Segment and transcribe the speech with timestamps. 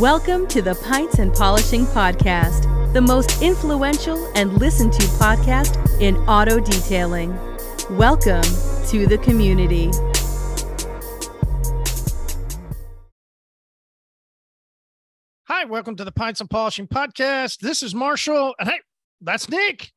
[0.00, 6.16] Welcome to the Pints and Polishing Podcast, the most influential and listened to podcast in
[6.26, 7.36] auto detailing.
[7.98, 8.40] Welcome
[8.86, 9.90] to the community.
[15.48, 17.58] Hi, welcome to the Pints and Polishing Podcast.
[17.58, 18.80] This is Marshall, and hey,
[19.20, 19.92] that's Nick.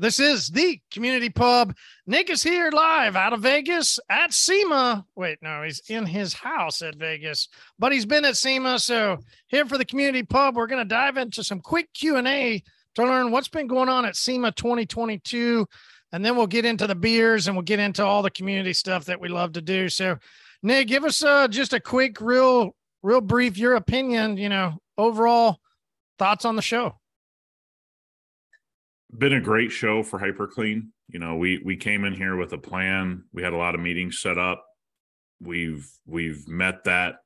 [0.00, 1.76] This is the community pub.
[2.06, 5.04] Nick is here live out of Vegas at SEMA.
[5.14, 7.48] Wait, no, he's in his house at Vegas,
[7.78, 8.78] but he's been at SEMA.
[8.78, 12.26] So here for the community pub, we're going to dive into some quick Q and
[12.26, 12.62] A
[12.94, 15.66] to learn what's been going on at SEMA 2022,
[16.12, 19.04] and then we'll get into the beers and we'll get into all the community stuff
[19.04, 19.90] that we love to do.
[19.90, 20.16] So,
[20.62, 24.38] Nick, give us uh, just a quick, real, real brief your opinion.
[24.38, 25.58] You know, overall
[26.18, 26.99] thoughts on the show
[29.16, 30.88] been a great show for hyperclean.
[31.08, 33.24] You know we we came in here with a plan.
[33.32, 34.64] We had a lot of meetings set up.
[35.40, 37.16] We've we've met that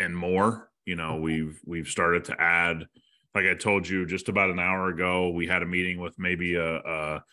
[0.00, 0.70] and more.
[0.86, 1.22] You know mm-hmm.
[1.22, 2.86] we've we've started to add
[3.34, 6.54] like i told you just about an hour ago we had a meeting with maybe
[6.54, 7.24] a a,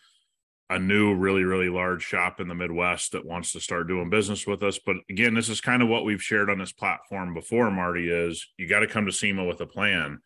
[0.70, 4.46] a new really really large shop in the midwest that wants to start doing business
[4.46, 4.78] with us.
[4.84, 8.46] But again this is kind of what we've shared on this platform before marty is
[8.56, 10.20] you got to come to sema with a plan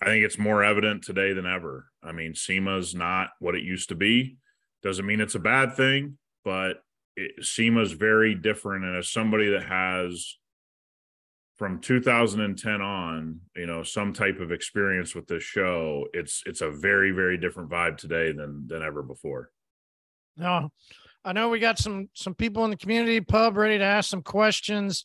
[0.00, 1.86] I think it's more evident today than ever.
[2.02, 4.36] I mean, SEMA's not what it used to be.
[4.82, 6.82] Doesn't mean it's a bad thing, but
[7.16, 8.84] it, SEMA's very different.
[8.84, 10.36] And as somebody that has
[11.56, 16.70] from 2010 on, you know, some type of experience with this show, it's it's a
[16.70, 19.50] very very different vibe today than than ever before.
[20.36, 20.70] No,
[21.24, 24.22] I know we got some some people in the community pub ready to ask some
[24.22, 25.04] questions.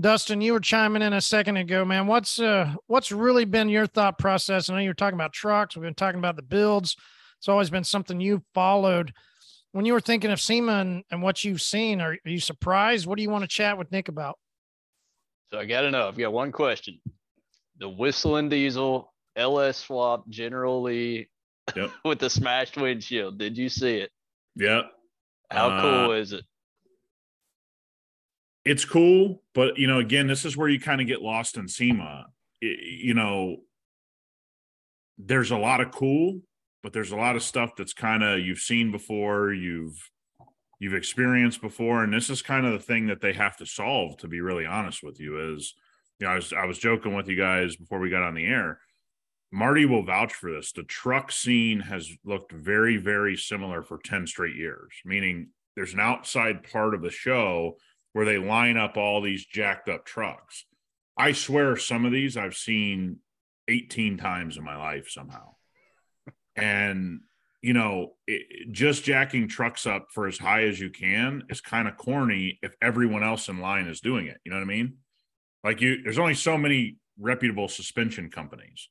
[0.00, 2.06] Dustin, you were chiming in a second ago, man.
[2.06, 4.68] What's uh what's really been your thought process?
[4.68, 5.76] I know you were talking about trucks.
[5.76, 6.96] We've been talking about the builds.
[7.38, 9.12] It's always been something you followed.
[9.72, 13.06] When you were thinking of SEMA and, and what you've seen, are, are you surprised?
[13.06, 14.38] What do you want to chat with Nick about?
[15.50, 16.08] So I got to know.
[16.08, 17.00] I've got one question.
[17.78, 21.30] The Whistlin Diesel LS swap generally
[21.74, 21.90] yep.
[22.04, 23.38] with the smashed windshield.
[23.38, 24.10] Did you see it?
[24.54, 24.82] Yeah.
[25.50, 26.44] How uh, cool is it?
[28.64, 31.68] It's cool, but you know, again, this is where you kind of get lost in
[31.68, 32.26] SEMA.
[32.60, 33.56] It, you know,
[35.18, 36.40] there's a lot of cool,
[36.82, 39.98] but there's a lot of stuff that's kind of you've seen before, you've
[40.78, 44.16] you've experienced before, and this is kind of the thing that they have to solve.
[44.18, 45.74] To be really honest with you, is
[46.18, 48.46] you know, I was I was joking with you guys before we got on the
[48.46, 48.78] air.
[49.54, 50.72] Marty will vouch for this.
[50.72, 56.00] The truck scene has looked very, very similar for 10 straight years, meaning there's an
[56.00, 57.76] outside part of the show
[58.12, 60.64] where they line up all these jacked up trucks.
[61.16, 63.18] I swear some of these I've seen
[63.68, 65.54] 18 times in my life somehow.
[66.56, 67.20] And,
[67.62, 71.88] you know, it, just jacking trucks up for as high as you can is kind
[71.88, 74.38] of corny if everyone else in line is doing it.
[74.44, 74.98] You know what I mean?
[75.64, 78.88] Like you, there's only so many reputable suspension companies.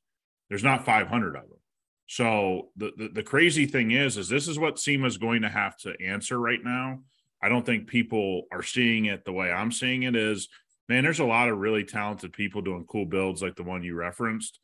[0.48, 1.58] There's not 500 of them.
[2.06, 5.48] So the, the, the crazy thing is, is this is what SEMA is going to
[5.48, 7.00] have to answer right now
[7.42, 10.48] I don't think people are seeing it the way I'm seeing it is
[10.88, 13.94] man, there's a lot of really talented people doing cool builds like the one you
[13.94, 14.58] referenced.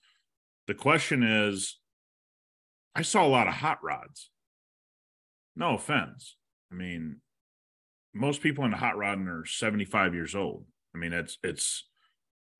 [0.66, 1.78] The question is,
[2.94, 4.30] I saw a lot of hot rods.
[5.56, 6.36] No offense.
[6.70, 7.20] I mean,
[8.14, 10.66] most people in the hot rodding are 75 years old.
[10.94, 11.84] I mean, it's it's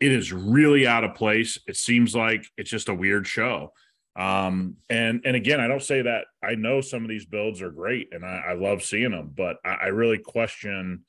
[0.01, 1.59] it is really out of place.
[1.67, 3.73] It seems like it's just a weird show.
[4.19, 7.71] Um, and and again, I don't say that I know some of these builds are
[7.71, 11.05] great and I, I love seeing them, but I, I really question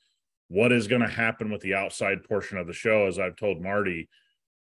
[0.46, 3.08] what is going to happen with the outside portion of the show.
[3.08, 4.08] As I've told Marty,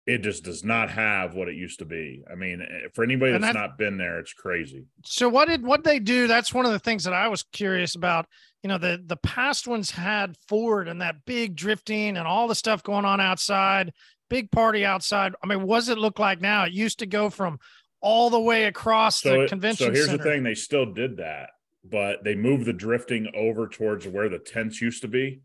[0.05, 2.23] it just does not have what it used to be.
[2.31, 4.85] I mean, eh, for anybody that's not been there, it's crazy.
[5.03, 6.27] So what did what they do?
[6.27, 8.27] That's one of the things that I was curious about.
[8.63, 12.55] You know, the the past ones had Ford and that big drifting and all the
[12.55, 13.91] stuff going on outside,
[14.29, 15.33] big party outside.
[15.43, 16.63] I mean, what does it look like now?
[16.63, 17.59] It used to go from
[18.01, 19.87] all the way across so the convention.
[19.87, 20.17] So here's center.
[20.17, 21.49] the thing: they still did that,
[21.83, 25.41] but they moved the drifting over towards where the tents used to be.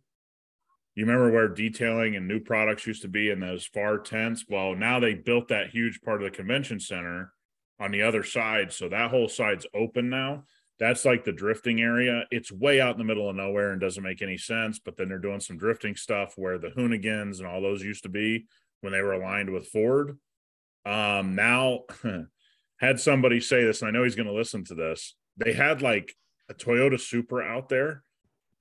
[0.94, 4.44] You remember where detailing and new products used to be in those far tents?
[4.48, 7.32] Well, now they built that huge part of the convention center
[7.80, 10.44] on the other side, so that whole side's open now.
[10.78, 12.24] That's like the drifting area.
[12.30, 14.80] It's way out in the middle of nowhere and doesn't make any sense.
[14.80, 18.08] But then they're doing some drifting stuff where the Hoonigans and all those used to
[18.08, 18.46] be
[18.80, 20.18] when they were aligned with Ford.
[20.84, 21.82] Um, now
[22.82, 25.14] had somebody say this, and I know he's going to listen to this.
[25.36, 26.14] They had like
[26.50, 28.02] a Toyota Supra out there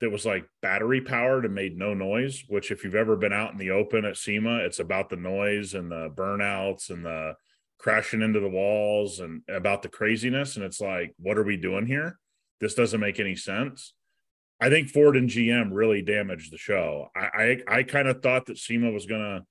[0.00, 2.44] that was like battery powered and made no noise.
[2.48, 5.74] Which, if you've ever been out in the open at SEMA, it's about the noise
[5.74, 7.34] and the burnouts and the
[7.78, 10.54] crashing into the walls and about the craziness.
[10.54, 12.18] And it's like, what are we doing here?
[12.60, 13.92] This doesn't make any sense.
[14.60, 17.08] I think Ford and GM really damaged the show.
[17.16, 19.44] I I, I kind of thought that SEMA was going to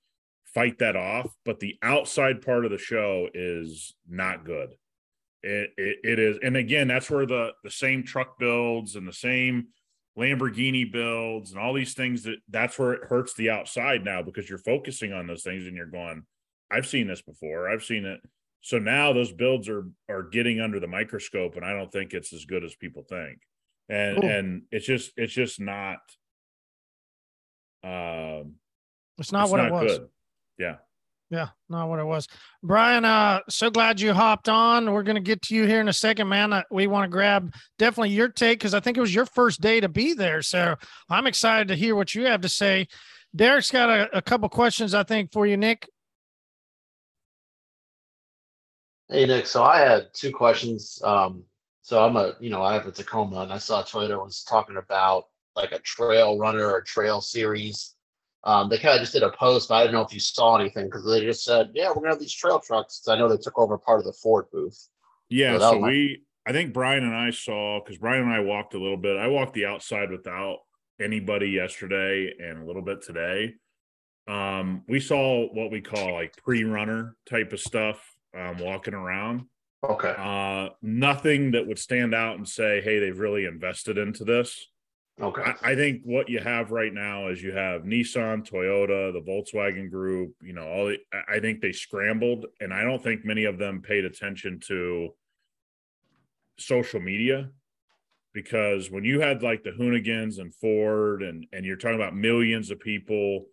[0.54, 4.76] fight that off, but the outside part of the show is not good.
[5.44, 9.14] It, it, it is, and again, that's where the the same truck builds and the
[9.14, 9.68] same
[10.18, 14.50] Lamborghini builds and all these things that that's where it hurts the outside now because
[14.50, 16.24] you're focusing on those things and you're going,
[16.70, 18.20] I've seen this before, I've seen it.
[18.62, 22.34] So now those builds are are getting under the microscope, and I don't think it's
[22.34, 23.40] as good as people think.
[23.90, 24.30] And cool.
[24.30, 26.00] and it's just it's just not.
[27.84, 28.56] Um,
[29.18, 29.98] it's not it's what not it was.
[29.98, 30.08] Good.
[30.62, 30.76] Yeah.
[31.32, 32.28] Yeah, not what it was.
[32.62, 34.92] Brian, uh, so glad you hopped on.
[34.92, 36.52] We're gonna get to you here in a second, man.
[36.52, 39.62] Uh, we want to grab definitely your take because I think it was your first
[39.62, 40.42] day to be there.
[40.42, 40.76] So
[41.10, 42.88] I'm excited to hear what you have to say.
[43.34, 45.88] Derek's got a, a couple questions, I think, for you, Nick.
[49.10, 51.02] Hey Nick, so I had two questions.
[51.04, 51.44] Um,
[51.82, 54.76] so I'm a, you know, I have a Tacoma, and I saw Toyota was talking
[54.76, 57.96] about like a trail runner or trail series
[58.44, 60.58] um, they kind of just did a post, but I don't know if you saw
[60.58, 63.38] anything because they just said, "Yeah, we're gonna have these trail trucks." I know they
[63.38, 64.88] took over part of the Ford booth.
[65.30, 68.74] Yeah, so, so we, I think Brian and I saw because Brian and I walked
[68.74, 69.18] a little bit.
[69.18, 70.58] I walked the outside without
[71.00, 73.54] anybody yesterday and a little bit today.
[74.28, 78.04] Um, we saw what we call like pre-runner type of stuff
[78.38, 79.44] um, walking around.
[79.84, 80.14] Okay.
[80.18, 84.68] Uh, nothing that would stand out and say, "Hey, they've really invested into this."
[85.22, 85.42] Okay.
[85.42, 89.90] I, I, think what you have right now is you have Nissan, Toyota, the Volkswagen
[89.90, 90.34] Group.
[90.42, 90.98] You know, all the,
[91.30, 95.10] I think they scrambled, and I don't think many of them paid attention to
[96.58, 97.50] social media
[98.34, 102.72] because when you had like the Hoonigans and Ford, and and you're talking about millions
[102.72, 103.46] of people,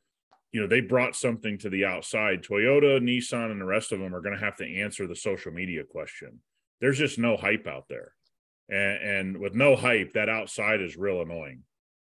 [0.52, 2.42] you know, they brought something to the outside.
[2.42, 5.52] Toyota, Nissan, and the rest of them are going to have to answer the social
[5.52, 6.40] media question.
[6.80, 8.12] There's just no hype out there.
[8.68, 11.62] And, and with no hype, that outside is real annoying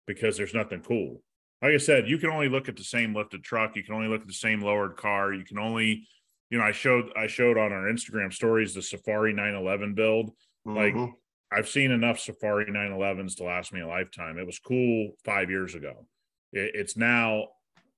[0.06, 1.21] because there's nothing cool.
[1.62, 3.75] Like I said, you can only look at the same lifted truck.
[3.75, 5.33] You can only look at the same lowered car.
[5.33, 6.07] You can only,
[6.50, 10.31] you know, I showed I showed on our Instagram stories the Safari 911 build.
[10.68, 10.75] Mm-hmm.
[10.75, 11.09] Like
[11.51, 14.38] I've seen enough Safari 911s to last me a lifetime.
[14.38, 16.06] It was cool five years ago.
[16.54, 17.48] It, it's now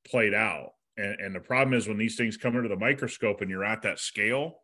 [0.06, 0.72] played out.
[0.98, 3.82] And, and the problem is when these things come under the microscope and you're at
[3.82, 4.62] that scale,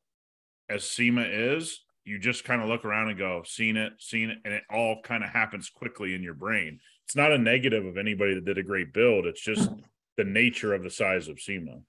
[0.69, 4.37] as SEMA is, you just kind of look around and go, seen it, seen it,
[4.45, 6.79] and it all kind of happens quickly in your brain.
[7.05, 9.25] It's not a negative of anybody that did a great build.
[9.25, 9.69] It's just
[10.15, 11.79] the nature of the size of SEMA.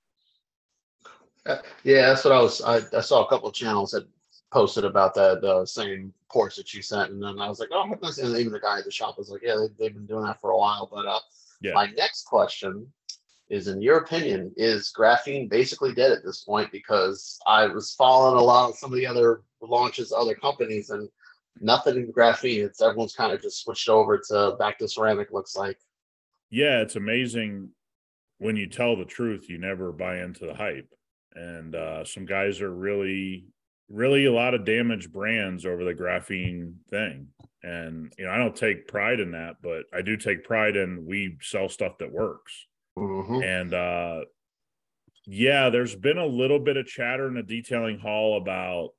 [1.44, 2.60] Uh, yeah, that's what I was.
[2.62, 4.08] I, I saw a couple of channels that
[4.52, 8.36] posted about that same ports that you sent, and then I was like, oh, and
[8.36, 10.50] even the guy at the shop was like, yeah, they, they've been doing that for
[10.50, 10.88] a while.
[10.90, 11.20] But uh,
[11.60, 11.72] yeah.
[11.74, 12.90] my next question
[13.48, 16.70] is in your opinion is graphene basically dead at this point?
[16.72, 21.08] Because i was following a lot of some of the other launches other companies and
[21.60, 22.64] nothing in graphene.
[22.64, 25.78] It's everyone's kind of just switched over to back to ceramic looks like.
[26.50, 27.70] Yeah it's amazing
[28.38, 30.92] when you tell the truth you never buy into the hype.
[31.34, 33.46] And uh, some guys are really
[33.88, 37.28] really a lot of damaged brands over the graphene thing.
[37.62, 41.06] And you know i don't take pride in that but i do take pride in
[41.06, 42.66] we sell stuff that works
[42.98, 43.42] Mm-hmm.
[43.42, 44.20] And uh,
[45.26, 48.90] yeah, there's been a little bit of chatter in the detailing hall about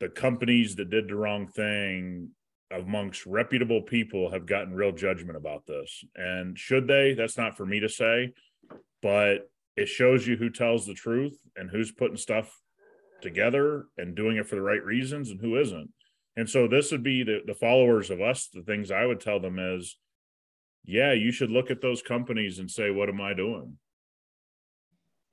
[0.00, 2.30] the companies that did the wrong thing
[2.70, 6.04] amongst reputable people have gotten real judgment about this.
[6.14, 7.14] And should they?
[7.14, 8.34] That's not for me to say,
[9.02, 12.54] but it shows you who tells the truth and who's putting stuff
[13.22, 15.90] together and doing it for the right reasons and who isn't.
[16.36, 19.40] And so this would be the, the followers of us, the things I would tell
[19.40, 19.96] them is
[20.88, 23.76] yeah, you should look at those companies and say, what am I doing?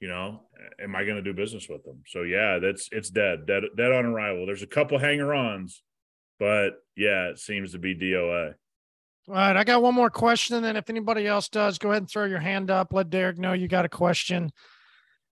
[0.02, 0.42] You know,
[0.84, 2.04] am I going to do business with them?
[2.08, 4.46] So yeah, that's it's dead, dead, dead on arrival.
[4.46, 5.82] There's a couple hanger-ons,
[6.40, 8.56] but yeah, it seems to be DOA.
[9.30, 10.58] All right, I got one more question.
[10.58, 12.92] And then if anybody else does, go ahead and throw your hand up.
[12.92, 14.52] Let Derek know you got a question.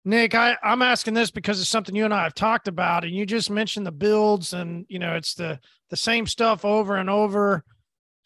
[0.03, 3.15] Nick, I, I'm asking this because it's something you and I have talked about, and
[3.15, 7.09] you just mentioned the builds, and you know it's the the same stuff over and
[7.09, 7.63] over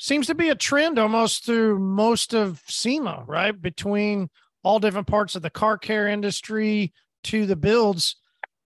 [0.04, 3.60] seems to be a trend almost through most of SEMA, right?
[3.60, 4.30] Between
[4.62, 6.92] all different parts of the car care industry
[7.24, 8.18] to the builds.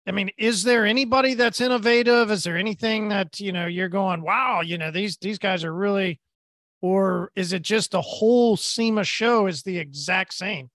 [0.08, 2.32] I mean, is there anybody that's innovative?
[2.32, 5.74] Is there anything that, you know, you're going, wow, you know, these these guys are
[5.74, 6.20] really
[6.82, 10.72] or is it just the whole SEMA show is the exact same?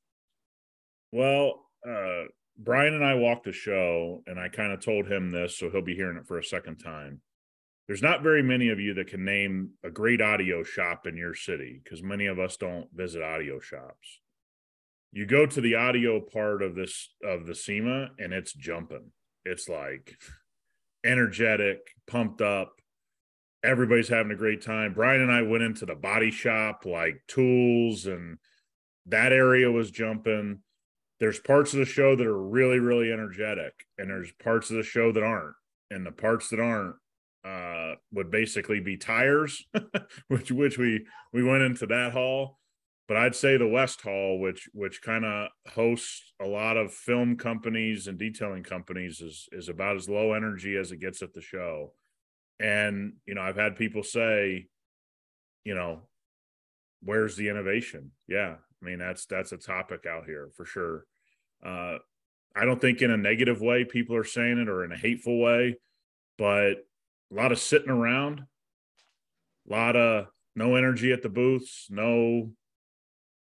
[1.10, 2.26] Well, uh
[2.56, 5.82] Brian and I walked the show and I kind of told him this, so he'll
[5.82, 7.20] be hearing it for a second time
[7.92, 11.34] there's not very many of you that can name a great audio shop in your
[11.34, 14.22] city because many of us don't visit audio shops.
[15.12, 19.10] You go to the audio part of this of the SEMA and it's jumping.
[19.44, 20.16] It's like
[21.04, 22.80] energetic, pumped up.
[23.62, 24.94] Everybody's having a great time.
[24.94, 28.38] Brian and I went into the body shop, like tools, and
[29.04, 30.60] that area was jumping
[31.20, 34.82] there's parts of the show that are really really energetic and there's parts of the
[34.82, 35.54] show that aren't
[35.90, 36.96] and the parts that aren't
[37.44, 39.64] uh, would basically be tires
[40.28, 42.58] which which we we went into that hall.
[43.08, 47.36] But i'd say the west hall which which kind of hosts a lot of film
[47.36, 51.42] companies and detailing companies is is about as low energy as it gets at the
[51.42, 51.92] show.
[52.60, 54.68] And you know i've had people say
[55.64, 56.02] you know
[57.02, 58.12] where's the innovation?
[58.28, 61.04] Yeah i mean that's that's a topic out here for sure.
[61.64, 61.98] Uh,
[62.54, 65.40] I don't think in a negative way people are saying it or in a hateful
[65.40, 65.76] way,
[66.38, 66.84] but
[67.32, 68.40] a lot of sitting around,
[69.68, 72.50] a lot of no energy at the booths, no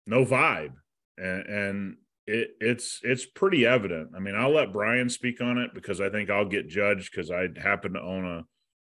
[0.05, 0.73] no vibe,
[1.17, 4.11] and, and it, it's it's pretty evident.
[4.15, 7.31] I mean, I'll let Brian speak on it because I think I'll get judged because
[7.31, 8.45] I happen to own a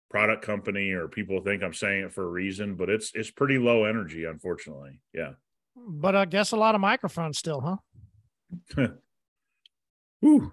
[0.10, 3.58] product company or people think I'm saying it for a reason, but it's it's pretty
[3.58, 5.01] low energy, unfortunately.
[5.13, 5.34] Yeah.
[5.75, 7.62] But I guess a lot of microphones still,
[8.75, 8.88] huh?
[10.22, 10.51] Whew.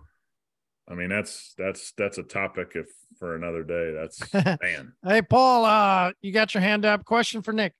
[0.89, 2.87] I mean, that's that's that's a topic if
[3.19, 3.95] for another day.
[3.99, 4.93] That's man.
[5.05, 7.05] hey, Paul, uh, you got your hand up.
[7.05, 7.73] Question for Nick.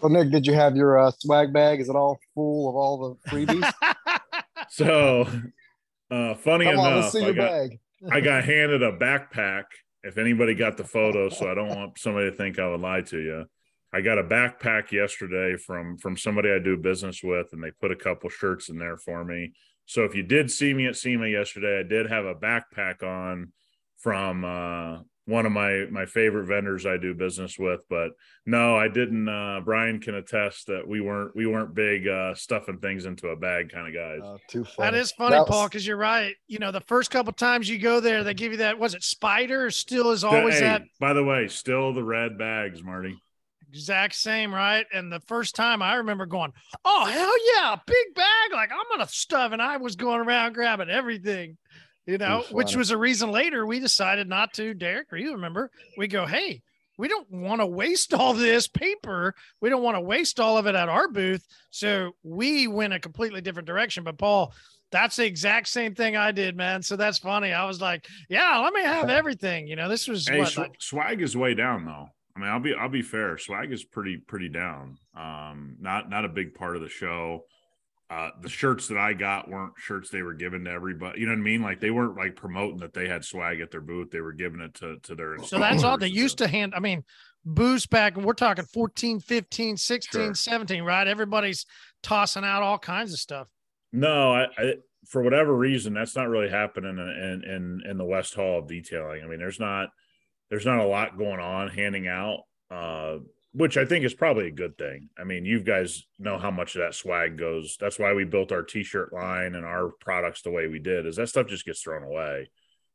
[0.00, 1.80] Well, Nick, did you have your uh, swag bag?
[1.80, 3.72] Is it all full of all the freebies?
[4.68, 5.22] so,
[6.10, 7.70] uh, funny Come enough, on, I, got,
[8.12, 9.64] I got handed a backpack.
[10.02, 13.00] If anybody got the photo, so I don't want somebody to think I would lie
[13.00, 13.46] to you.
[13.96, 17.90] I got a backpack yesterday from from somebody I do business with, and they put
[17.90, 19.54] a couple shirts in there for me.
[19.86, 23.52] So if you did see me at SEMA yesterday, I did have a backpack on
[23.96, 27.84] from uh, one of my my favorite vendors I do business with.
[27.88, 28.10] But
[28.44, 29.30] no, I didn't.
[29.30, 33.36] Uh, Brian can attest that we weren't we weren't big uh, stuffing things into a
[33.36, 34.20] bag kind of guys.
[34.22, 34.90] Uh, too funny.
[34.90, 35.48] That is funny, that was...
[35.48, 36.34] Paul, because you're right.
[36.48, 38.78] You know, the first couple times you go there, they give you that.
[38.78, 39.70] Was it Spider?
[39.70, 40.82] Still is always hey, that.
[41.00, 43.16] By the way, still the red bags, Marty
[43.68, 44.86] exact same, right?
[44.92, 46.52] And the first time I remember going,
[46.84, 48.52] oh, hell yeah, big bag.
[48.52, 49.52] Like I'm going to stuff.
[49.52, 51.56] And I was going around grabbing everything,
[52.06, 55.70] you know, which was a reason later we decided not to, Derek, or you remember,
[55.96, 56.62] we go, hey,
[56.98, 59.34] we don't want to waste all this paper.
[59.60, 61.44] We don't want to waste all of it at our booth.
[61.70, 64.02] So we went a completely different direction.
[64.02, 64.54] But Paul,
[64.90, 66.82] that's the exact same thing I did, man.
[66.82, 67.52] So that's funny.
[67.52, 69.66] I was like, yeah, let me have everything.
[69.66, 72.08] You know, this was hey, what, sw- like- swag is way down though.
[72.36, 73.38] I mean, I'll be I'll be fair.
[73.38, 74.98] Swag is pretty pretty down.
[75.16, 77.44] Um, not not a big part of the show.
[78.08, 81.20] Uh, the shirts that I got weren't shirts they were given to everybody.
[81.20, 81.62] You know what I mean?
[81.62, 84.10] Like they weren't like promoting that they had swag at their booth.
[84.10, 85.38] They were giving it to to their.
[85.44, 86.74] So that's all they used to hand.
[86.76, 87.04] I mean,
[87.44, 88.16] boost back.
[88.16, 90.34] We're talking 14, 15, 16, sure.
[90.34, 91.08] 17, right?
[91.08, 91.66] Everybody's
[92.02, 93.48] tossing out all kinds of stuff.
[93.92, 94.74] No, I, I
[95.08, 99.22] for whatever reason, that's not really happening in in in the West Hall of detailing.
[99.24, 99.88] I mean, there's not
[100.50, 103.18] there's not a lot going on handing out, uh,
[103.52, 105.08] which I think is probably a good thing.
[105.18, 107.76] I mean, you guys know how much of that swag goes.
[107.80, 111.06] That's why we built our t-shirt line and our products the way we did.
[111.06, 112.50] Is that stuff just gets thrown away?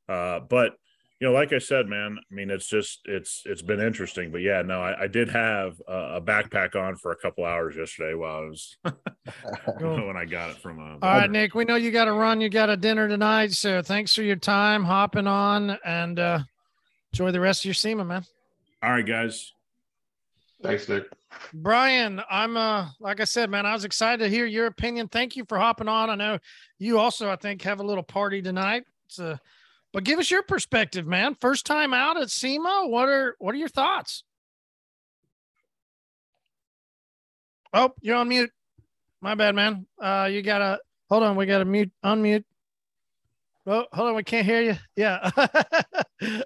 [0.08, 0.74] Uh, but
[1.20, 4.32] you know, like I said, man, I mean, it's just it's it's been interesting.
[4.32, 7.76] But yeah, no, I, I did have a, a, backpack on for a couple hours
[7.76, 8.78] yesterday while I was
[9.80, 10.80] when I got it from.
[10.80, 12.42] A, All right, Nick, we know you got to run.
[12.42, 16.20] You got a dinner tonight, so thanks for your time hopping on and.
[16.20, 16.40] uh
[17.14, 18.26] enjoy the rest of your SEMA, man.
[18.84, 19.54] All right, guys.
[20.64, 21.06] Thanks, Nick.
[21.54, 25.08] Brian, I'm uh like I said, man, I was excited to hear your opinion.
[25.08, 26.10] Thank you for hopping on.
[26.10, 26.40] I know
[26.78, 28.84] you also, I think, have a little party tonight.
[29.08, 29.38] It's a, uh,
[29.94, 31.36] but give us your perspective, man.
[31.42, 32.86] First time out at SEMA.
[32.88, 34.24] What are what are your thoughts?
[37.74, 38.52] Oh, you're on mute.
[39.22, 39.88] My bad, man.
[40.02, 42.44] Uh you gotta hold on, we gotta mute unmute.
[43.66, 44.76] Oh, hold on, we can't hear you.
[44.96, 45.30] Yeah.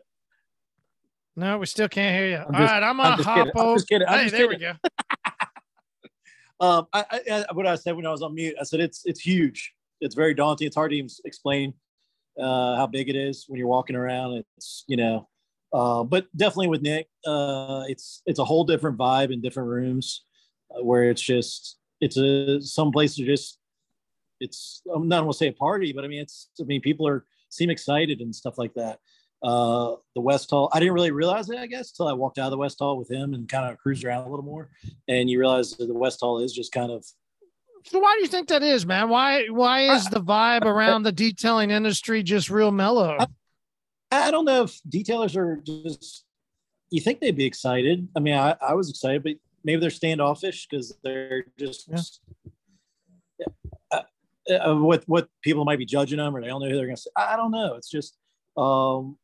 [1.37, 2.37] No, we still can't hear you.
[2.37, 3.47] I'm All just, right, I'm gonna I'm hop
[3.87, 4.07] kidding.
[4.07, 4.17] over.
[4.17, 4.49] hey, there kidding.
[4.49, 4.73] we go.
[6.65, 9.19] um, I, I, what I said when I was on mute, I said it's it's
[9.19, 9.73] huge.
[9.99, 10.67] It's very daunting.
[10.67, 11.73] It's hard to even explain
[12.39, 14.43] uh, how big it is when you're walking around.
[14.57, 15.27] It's you know,
[15.73, 20.23] uh, but definitely with Nick, uh, it's it's a whole different vibe in different rooms
[20.71, 23.59] uh, where it's just it's a some places are just
[24.39, 27.25] it's I'm not gonna say a party, but I mean it's I mean people are
[27.49, 28.99] seem excited and stuff like that
[29.45, 30.69] uh, the West Hall.
[30.73, 32.97] I didn't really realize it, I guess, until I walked out of the West Hall
[32.97, 34.71] with him and kind of cruised around a little more.
[35.07, 37.05] And you realize that the West Hall is just kind of.
[37.85, 39.09] So why do you think that is, man?
[39.09, 43.17] Why why is the vibe around the detailing industry just real mellow?
[43.19, 43.27] I,
[44.11, 46.25] I don't know if detailers are just.
[46.89, 48.07] You think they'd be excited?
[48.15, 49.33] I mean, I, I was excited, but
[49.63, 52.19] maybe they're standoffish because they're just.
[53.37, 53.45] Yeah.
[53.91, 54.01] Uh,
[54.51, 56.95] uh, what what people might be judging them, or they don't know who they're going
[56.95, 57.11] to say.
[57.15, 57.75] I don't know.
[57.75, 58.17] It's just
[58.57, 59.17] um,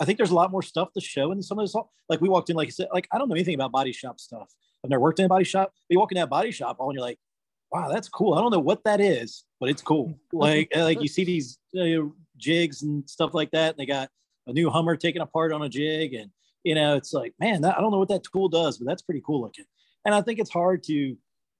[0.00, 1.74] I think there's a lot more stuff to show in some of this.
[2.08, 4.18] Like we walked in, like I said, like I don't know anything about body shop
[4.18, 4.52] stuff.
[4.84, 5.72] I've never worked in a body shop.
[5.72, 7.18] But you walk in that body shop, all and you're like,
[7.70, 8.34] wow, that's cool.
[8.34, 10.18] I don't know what that is, but it's cool.
[10.32, 11.58] Like like you see these
[12.36, 13.70] jigs and stuff like that.
[13.70, 14.10] And they got
[14.46, 16.30] a new Hummer taken apart on a jig, and
[16.64, 19.02] you know, it's like, man, that, I don't know what that tool does, but that's
[19.02, 19.66] pretty cool looking.
[20.04, 21.16] And I think it's hard to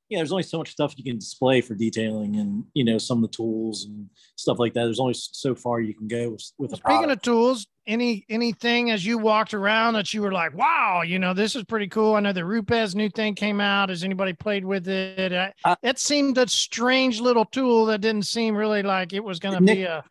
[0.08, 2.98] you know, there's only so much stuff you can display for detailing and, you know,
[2.98, 4.84] some of the tools and stuff like that.
[4.84, 9.04] There's only so far you can go with, with Speaking of tools, any, anything as
[9.04, 12.14] you walked around that you were like, wow, you know, this is pretty cool.
[12.14, 13.88] I know the Rupes new thing came out.
[13.88, 15.32] Has anybody played with it?
[15.64, 19.54] Uh, it seemed a strange little tool that didn't seem really like it was going
[19.54, 20.04] to be a,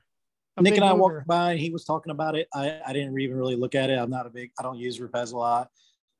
[0.57, 1.15] a Nick and I mover.
[1.17, 1.55] walked by.
[1.55, 2.47] He was talking about it.
[2.53, 3.97] I, I didn't even really look at it.
[3.97, 4.51] I'm not a big.
[4.59, 5.69] I don't use Rupes a lot.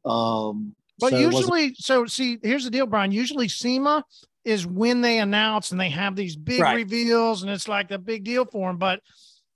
[0.06, 3.12] Um, but so usually, so see, here's the deal, Brian.
[3.12, 4.04] Usually, SEMA
[4.46, 6.76] is when they announce and they have these big right.
[6.76, 8.78] reveals, and it's like a big deal for them.
[8.78, 9.00] But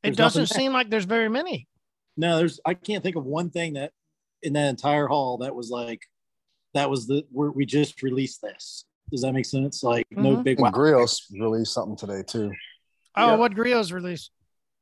[0.04, 1.68] it there's doesn't seem like there's very many.
[2.16, 2.60] No, there's.
[2.66, 3.92] I can't think of one thing that
[4.42, 6.02] in that entire hall that was like
[6.74, 8.86] that was the we we just released this.
[9.12, 9.84] Does that make sense?
[9.84, 10.24] Like mm-hmm.
[10.24, 10.60] no big.
[10.60, 10.72] Wow.
[10.72, 12.52] Griot's released something today too.
[13.16, 13.36] Oh, yeah.
[13.36, 14.32] what Griot's released?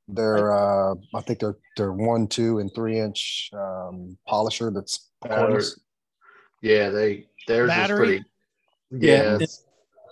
[0.07, 5.09] They're uh I think they're they're one, two, and three inch um polisher that's
[6.61, 8.17] yeah, they theirs Battery.
[8.17, 8.23] is
[8.91, 9.05] pretty.
[9.05, 9.45] Yeah, yeah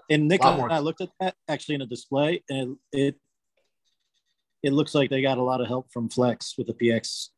[0.09, 3.15] and Nick and I looked at that actually in a display, and it
[4.62, 7.29] it looks like they got a lot of help from Flex with the PX.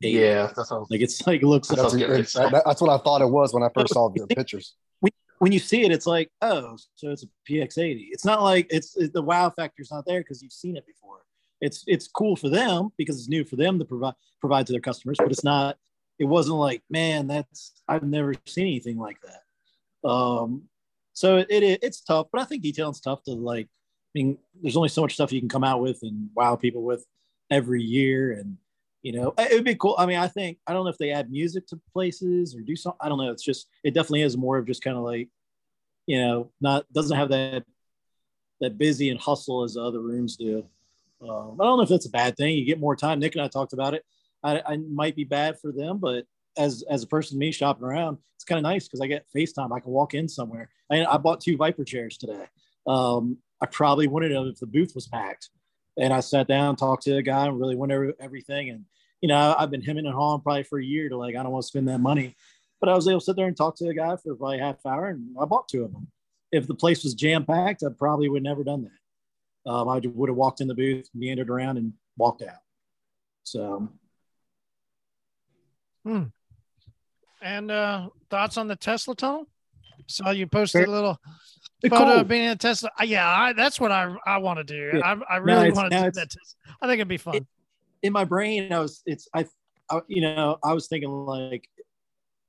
[0.00, 1.68] Yeah, that's how, like it's like looks.
[1.68, 4.74] That's, that, that's what I thought it was when I first saw the pictures.
[5.38, 8.06] When you see it, it's like, oh, so it's a PX80.
[8.12, 11.18] It's not like it's, it's the wow factor's not there because you've seen it before.
[11.60, 14.80] It's it's cool for them because it's new for them to provide provide to their
[14.80, 15.78] customers, but it's not
[16.22, 20.08] it wasn't like, man, that's I've never seen anything like that.
[20.08, 20.68] Um,
[21.14, 23.66] so it, it it's tough, but I think detailing's tough to like.
[23.66, 26.84] I mean, there's only so much stuff you can come out with and wow people
[26.84, 27.04] with
[27.50, 28.56] every year, and
[29.02, 29.96] you know, it would be cool.
[29.98, 32.76] I mean, I think I don't know if they add music to places or do
[32.76, 33.00] something.
[33.00, 33.32] I don't know.
[33.32, 35.28] It's just it definitely is more of just kind of like,
[36.06, 37.64] you know, not doesn't have that
[38.60, 40.64] that busy and hustle as the other rooms do.
[41.20, 42.56] Um, I don't know if that's a bad thing.
[42.56, 43.18] You get more time.
[43.18, 44.04] Nick and I talked about it.
[44.42, 46.24] I, I might be bad for them, but
[46.56, 49.74] as as a person, me shopping around, it's kind of nice because I get FaceTime.
[49.74, 50.68] I can walk in somewhere.
[50.90, 52.44] I, I bought two Viper chairs today.
[52.86, 55.50] Um, I probably wouldn't have if the booth was packed.
[55.98, 58.70] And I sat down, talked to the guy, and really went over everything.
[58.70, 58.84] And
[59.20, 61.52] you know, I've been hemming and hawing probably for a year to like I don't
[61.52, 62.34] want to spend that money,
[62.80, 64.84] but I was able to sit there and talk to the guy for probably half
[64.84, 66.08] hour, and I bought two of them.
[66.50, 69.70] If the place was jam packed, I probably would never done that.
[69.70, 72.58] Um, I would have walked in the booth, meandered around, and walked out.
[73.44, 73.88] So
[76.04, 76.24] Hmm.
[77.40, 79.46] And uh, thoughts on the Tesla tunnel?
[80.08, 81.18] Saw you posted a little
[81.82, 82.20] photo cool.
[82.20, 82.90] of being in a Tesla.
[83.02, 84.98] Yeah, I, that's what I I want to do.
[84.98, 85.16] Yeah.
[85.28, 86.14] I, I really want to do that.
[86.14, 86.76] Tesla.
[86.80, 87.36] I think it'd be fun.
[87.36, 87.46] It,
[88.02, 89.46] in my brain, I was it's I,
[89.90, 91.68] I you know I was thinking like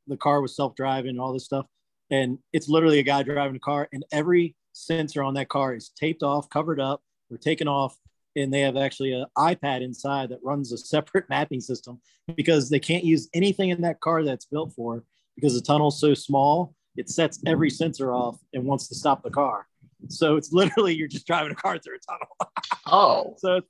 [0.07, 1.65] the car was self driving and all this stuff,
[2.09, 5.89] and it's literally a guy driving a car, and every sensor on that car is
[5.89, 7.97] taped off, covered up, or taken off,
[8.35, 11.99] and they have actually an iPad inside that runs a separate mapping system
[12.35, 15.03] because they can't use anything in that car that's built for
[15.35, 19.31] because the tunnel's so small it sets every sensor off and wants to stop the
[19.31, 19.65] car.
[20.09, 22.27] So it's literally you're just driving a car through a tunnel.
[22.85, 23.35] Oh.
[23.37, 23.67] So it's,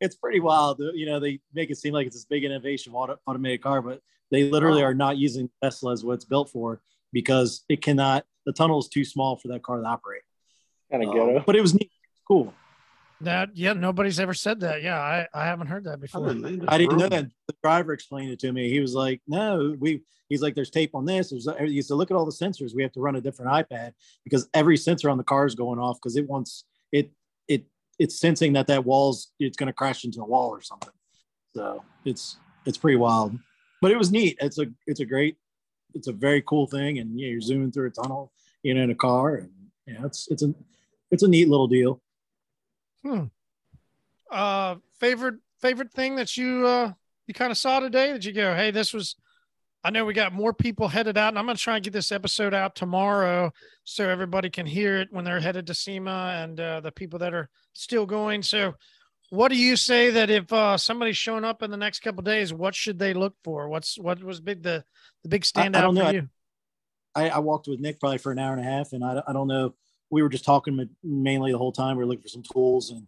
[0.00, 0.80] it's pretty wild.
[0.94, 4.00] You know they make it seem like it's this big innovation auto, automated car but
[4.30, 6.80] they literally are not using tesla as what it's built for
[7.12, 10.22] because it cannot the tunnel is too small for that car to operate.
[10.90, 11.90] Kind of um, but it was neat.
[12.28, 12.54] Cool
[13.22, 14.82] that yeah, nobody's ever said that.
[14.82, 16.30] Yeah, I, I haven't heard that before.
[16.30, 17.28] I didn't know that.
[17.48, 18.70] The driver explained it to me.
[18.70, 21.48] He was like, "No, we." He's like, "There's tape on this." There's.
[21.58, 22.74] He said, "Look at all the sensors.
[22.74, 23.92] We have to run a different iPad
[24.24, 27.10] because every sensor on the car is going off because it wants it.
[27.48, 27.66] It
[27.98, 30.92] it's sensing that that wall's it's going to crash into a wall or something.
[31.54, 33.38] So it's it's pretty wild,
[33.82, 34.38] but it was neat.
[34.40, 35.36] It's a it's a great,
[35.94, 38.90] it's a very cool thing, and yeah, you're zooming through a tunnel, you know, in
[38.90, 39.50] a car, and
[39.86, 40.54] yeah, it's it's a
[41.10, 42.00] it's a neat little deal.
[43.04, 43.24] Hmm.
[44.30, 46.92] Uh, favorite favorite thing that you uh
[47.30, 48.12] you kind of saw today?
[48.12, 49.14] That you go, hey, this was.
[49.82, 51.94] I know we got more people headed out, and I'm going to try and get
[51.94, 53.50] this episode out tomorrow
[53.84, 57.32] so everybody can hear it when they're headed to SEMA and uh, the people that
[57.32, 58.42] are still going.
[58.42, 58.74] So,
[59.30, 62.52] what do you say that if uh, somebody's showing up in the next couple days,
[62.52, 63.68] what should they look for?
[63.68, 64.84] What's what was big the
[65.22, 66.28] the big standout I, I for you?
[67.14, 69.32] I, I, walked with Nick probably for an hour and a half, and I, I
[69.32, 69.74] don't know
[70.10, 71.96] we were just talking mainly the whole time.
[71.96, 73.06] We were looking for some tools, and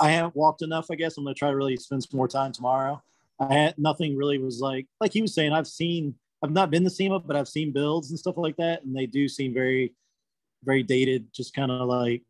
[0.00, 0.90] I, haven't walked enough.
[0.90, 3.02] I guess I'm gonna try to really spend some more time tomorrow.
[3.40, 5.52] I had nothing really was like like he was saying.
[5.52, 8.84] I've seen I've not been to SEMA, but I've seen builds and stuff like that,
[8.84, 9.94] and they do seem very
[10.64, 11.32] very dated.
[11.32, 12.22] Just kind of like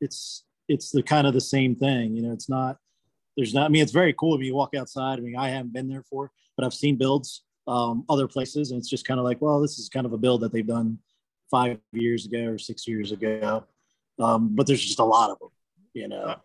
[0.00, 2.16] it's it's the kind of the same thing.
[2.16, 2.78] You know, it's not
[3.36, 3.66] there's not.
[3.66, 5.18] I mean, it's very cool when you walk outside.
[5.18, 8.78] I mean, I haven't been there for, but I've seen builds um, other places, and
[8.78, 10.98] it's just kind of like, well, this is kind of a build that they've done
[11.50, 13.64] five years ago or six years ago.
[14.18, 15.50] Um, but there's just a lot of them,
[15.94, 16.36] you know.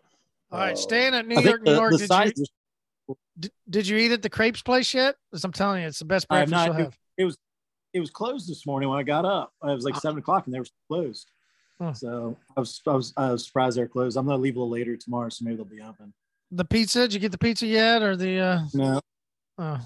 [0.50, 1.92] All right, Uh, staying at New I York, New the- York.
[1.92, 5.16] the did, size you, did, did you eat at the crepes place yet?
[5.30, 6.98] Because I'm telling you, it's the best breakfast not- you'll have.
[7.16, 7.38] it was
[7.94, 9.52] it was closed this morning when I got up.
[9.62, 11.30] It was like seven o'clock and they were closed.
[11.80, 11.92] Huh.
[11.94, 14.16] So I was I was I was surprised they're closed.
[14.16, 16.12] I'm gonna leave a little later tomorrow, so maybe they'll be open.
[16.50, 17.00] The pizza?
[17.02, 18.38] Did you get the pizza yet, or the?
[18.38, 19.00] uh No,
[19.58, 19.80] Oh,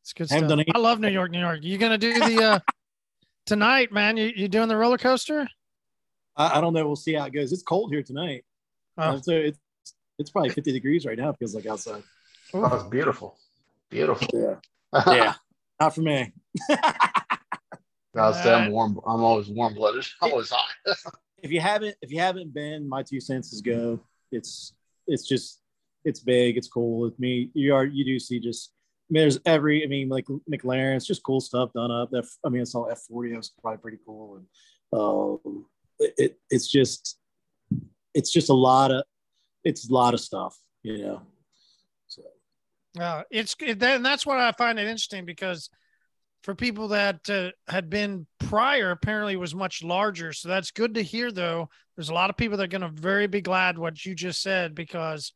[0.00, 0.60] it's good I stuff.
[0.74, 1.60] I love New York, New York.
[1.62, 2.58] You gonna do the uh
[3.46, 4.16] tonight, man?
[4.16, 5.48] You you doing the roller coaster?
[6.36, 6.86] I, I don't know.
[6.86, 7.52] We'll see how it goes.
[7.52, 8.44] It's cold here tonight.
[8.98, 9.02] Oh.
[9.02, 9.58] Uh, so it's
[10.18, 11.30] it's probably 50 degrees right now.
[11.30, 12.02] It feels like outside.
[12.52, 13.38] Oh, it's beautiful.
[13.90, 14.28] Beautiful.
[14.32, 14.56] Yeah.
[15.08, 15.34] Yeah.
[15.80, 16.32] Not for me.
[18.16, 19.00] I'll say I'm warm.
[19.04, 20.06] I'm always warm blooded.
[20.22, 20.68] I'm always hot.
[21.42, 23.98] if you haven't if you haven't been, my two senses go.
[24.30, 24.72] It's
[25.08, 25.60] it's just
[26.04, 26.56] it's big.
[26.56, 27.00] It's cool.
[27.00, 28.73] With me, you are you do see just.
[29.10, 29.84] Mean, there's every.
[29.84, 30.96] I mean, like McLaren.
[30.96, 32.10] It's just cool stuff done up.
[32.10, 33.32] That I mean, I saw F40.
[33.32, 34.46] It was probably pretty cool, and
[34.98, 35.66] um,
[35.98, 37.18] it, it it's just
[38.14, 39.04] it's just a lot of
[39.64, 41.22] it's a lot of stuff, you know.
[42.06, 42.22] So
[42.98, 45.68] Uh, it's it, and that's what I find it interesting because
[46.42, 50.32] for people that uh, had been prior, apparently was much larger.
[50.32, 51.32] So that's good to hear.
[51.32, 54.14] Though there's a lot of people that are going to very be glad what you
[54.14, 55.32] just said because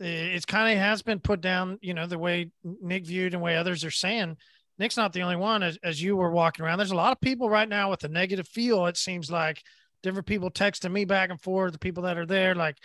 [0.00, 1.78] it's kind of has been put down.
[1.80, 4.36] You know the way Nick viewed and the way others are saying.
[4.78, 5.64] Nick's not the only one.
[5.64, 8.08] As, as you were walking around, there's a lot of people right now with a
[8.08, 8.86] negative feel.
[8.86, 9.60] It seems like
[10.04, 11.72] different people texting me back and forth.
[11.72, 12.76] The people that are there, like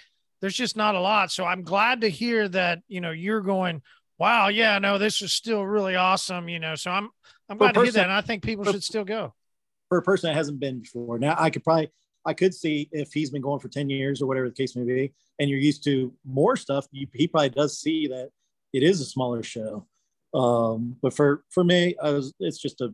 [0.41, 1.32] there's just not a lot.
[1.32, 3.84] So I'm glad to hear that, you know, you're going,
[4.17, 6.73] wow, yeah, no, this is still really awesome, you know.
[6.73, 7.10] So I'm
[7.47, 8.06] I'm glad to hear that.
[8.06, 9.34] And I think people should still go.
[9.93, 11.91] for a person that hasn't been before, now I could probably
[12.25, 14.83] I could see if he's been going for 10 years or whatever the case may
[14.83, 18.29] be, and you're used to more stuff, you, he probably does see that
[18.71, 19.86] it is a smaller show.
[20.33, 22.93] Um, but for for me, I was it's just a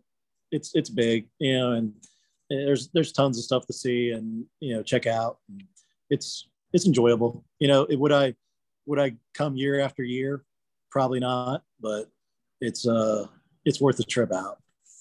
[0.52, 1.94] it's it's big, you know, and
[2.50, 5.38] there's there's tons of stuff to see and you know check out.
[6.10, 7.46] It's it's enjoyable.
[7.60, 8.36] You know, it, would I
[8.86, 10.44] would I come year after year?
[10.92, 12.10] Probably not, but
[12.60, 13.28] it's uh
[13.64, 14.58] it's worth the trip out.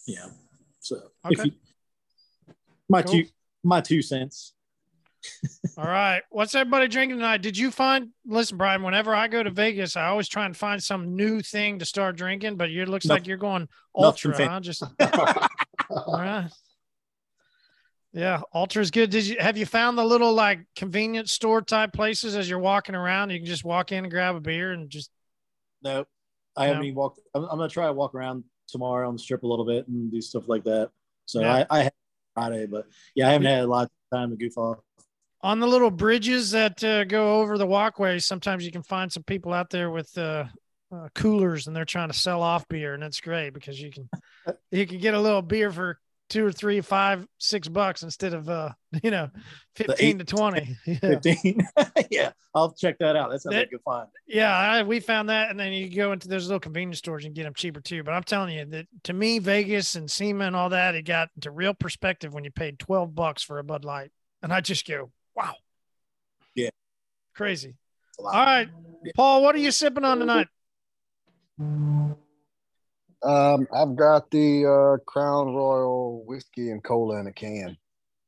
[0.07, 0.27] Yeah.
[0.81, 1.53] So if you,
[2.89, 3.13] my Cool.
[3.13, 3.25] two
[3.63, 4.55] my two cents.
[5.77, 6.23] All right.
[6.31, 7.43] What's everybody drinking tonight?
[7.43, 10.83] Did you find listen, Brian, whenever I go to Vegas, I always try and find
[10.83, 14.61] some new thing to start drinking, but it looks like you're going ultra, huh?
[14.61, 14.83] Just
[15.91, 16.51] all right.
[18.13, 19.11] Yeah, ultra is good.
[19.11, 22.95] Did you have you found the little like convenience store type places as you're walking
[22.95, 23.31] around?
[23.31, 25.11] You can just walk in and grab a beer and just
[25.83, 26.07] No,
[26.57, 27.21] I haven't even walked.
[27.35, 30.11] I'm, I'm gonna try to walk around tomorrow on the strip a little bit and
[30.11, 30.91] do stuff like that.
[31.27, 31.65] So Yeah.
[31.71, 31.93] I, I had
[32.39, 34.79] Friday, but yeah, I haven't had a lot of time to goof off.
[35.43, 39.23] on the little bridges that uh, go over the walkways, sometimes you can find some
[39.25, 40.45] people out there with uh,
[40.95, 44.09] uh, coolers and they're trying to sell off beer, and that's great because you can
[44.71, 45.99] you can get a little beer for
[46.29, 48.71] two or three, five, six bucks instead of uh,
[49.03, 49.31] you know,
[49.75, 50.77] fifteen to twenty.
[50.87, 51.67] Yeah, Fifteen.
[52.11, 53.31] yeah, I'll check that out.
[53.31, 54.09] That sounds That- like a good find.
[54.27, 57.35] yeah I, we found that, and then you go into those little convenience stores and
[57.35, 58.03] get them cheaper too.
[58.03, 61.29] But I'm telling you that to me, Vegas and SEMA and all that, it got
[61.37, 64.11] into real perspective when you paid twelve bucks for a Bud Light,
[64.43, 65.55] and I just go, wow,
[66.55, 66.71] Yeah.
[67.35, 67.75] crazy.
[68.11, 68.35] It's a lot.
[68.35, 68.69] All right,
[69.17, 70.49] Paul, what are you sipping on tonight?
[73.23, 77.77] Um, I've got the uh, Crown Royal whiskey and cola in a can.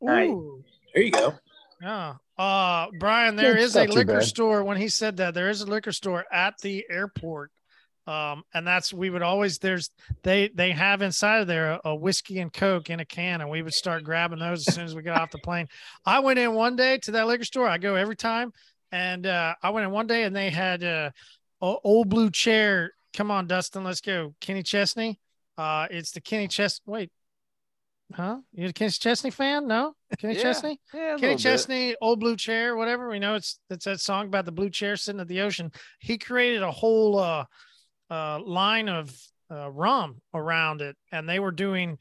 [0.01, 0.31] Right.
[0.31, 1.35] Ooh, There you go.
[1.81, 2.15] yeah.
[2.39, 4.25] Uh, Brian, there It's is a liquor bad.
[4.25, 4.65] store.
[4.65, 7.51] When he said that, there is a liquor store at the airport.
[8.07, 9.91] Um, and that's we would always there's
[10.23, 13.51] they they have inside of there a, a whiskey and coke in a can, and
[13.51, 15.69] we would start grabbing those as soon as we got off the plane.
[16.05, 17.69] I went in one day to that liquor store.
[17.69, 18.53] I go every time,
[18.91, 21.11] and uh, I went in one day and they had uh,
[21.61, 22.93] o- old blue chair.
[23.15, 24.35] Come on, Dustin, let's go.
[24.41, 25.19] Kenny Chesney.
[25.59, 26.83] Uh, it's the Kenny Chesney.
[26.87, 27.11] Wait,
[28.15, 28.39] huh?
[28.53, 29.67] You're a Kenny Chesney fan?
[29.67, 30.43] No, Kenny Yeah.
[30.43, 30.81] Chesney.
[30.95, 31.39] Yeah, Kenny little bit.
[31.39, 33.09] Chesney, old blue chair, whatever.
[33.09, 35.73] We know it's it's that song about the blue chair sitting at the ocean.
[35.99, 37.45] He created a whole uh,
[38.11, 39.15] uh, line of
[39.51, 41.99] uh, rum around it, and they were doing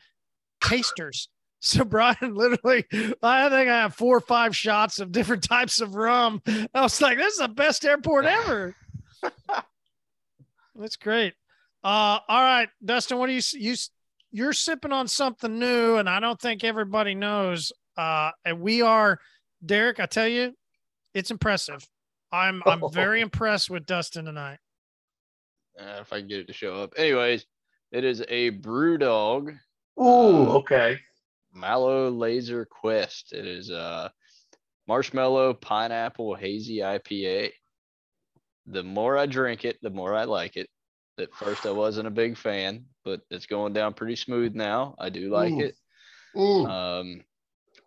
[0.61, 1.29] tasters.
[1.61, 2.85] So Brian, literally,
[3.21, 6.41] I think I have four or five shots of different types of rum.
[6.73, 8.77] I was like, "This is the best airport ever."
[10.79, 11.33] That's great.
[11.83, 13.75] Uh, all right, Dustin, what do you you
[14.31, 17.71] you're sipping on something new, and I don't think everybody knows.
[17.97, 19.19] Uh, and we are,
[19.65, 19.99] Derek.
[19.99, 20.53] I tell you,
[21.13, 21.87] it's impressive.
[22.31, 24.59] I'm I'm very impressed with Dustin tonight.
[25.79, 26.93] Uh, if I can get it to show up.
[26.97, 27.45] Anyways,
[27.91, 29.57] it is a BrewDog
[29.99, 30.99] Ooh, okay.
[31.53, 33.33] Mallow Laser Quest.
[33.33, 34.11] It is a
[34.87, 37.51] marshmallow pineapple hazy IPA.
[38.71, 40.69] The more I drink it, the more I like it.
[41.19, 44.95] At first, I wasn't a big fan, but it's going down pretty smooth now.
[44.97, 45.61] I do like Ooh.
[45.61, 45.75] it.
[46.35, 46.69] Mm.
[46.69, 47.23] Um,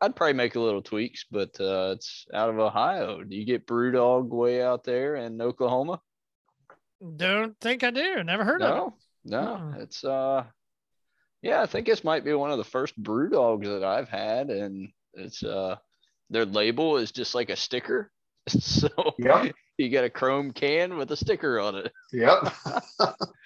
[0.01, 3.23] I'd probably make a little tweaks, but uh, it's out of Ohio.
[3.23, 6.01] Do you get BrewDog way out there in Oklahoma?
[7.17, 8.23] Don't think I do.
[8.23, 9.31] Never heard no, of it.
[9.31, 9.81] No, no.
[9.81, 10.45] It's uh,
[11.43, 14.89] yeah, I think this might be one of the first BrewDogs that I've had, and
[15.15, 15.77] it's uh,
[16.31, 18.11] their label is just like a sticker.
[18.49, 18.89] So
[19.21, 19.55] yep.
[19.83, 21.93] You get a chrome can with a sticker on it.
[22.13, 22.53] Yep.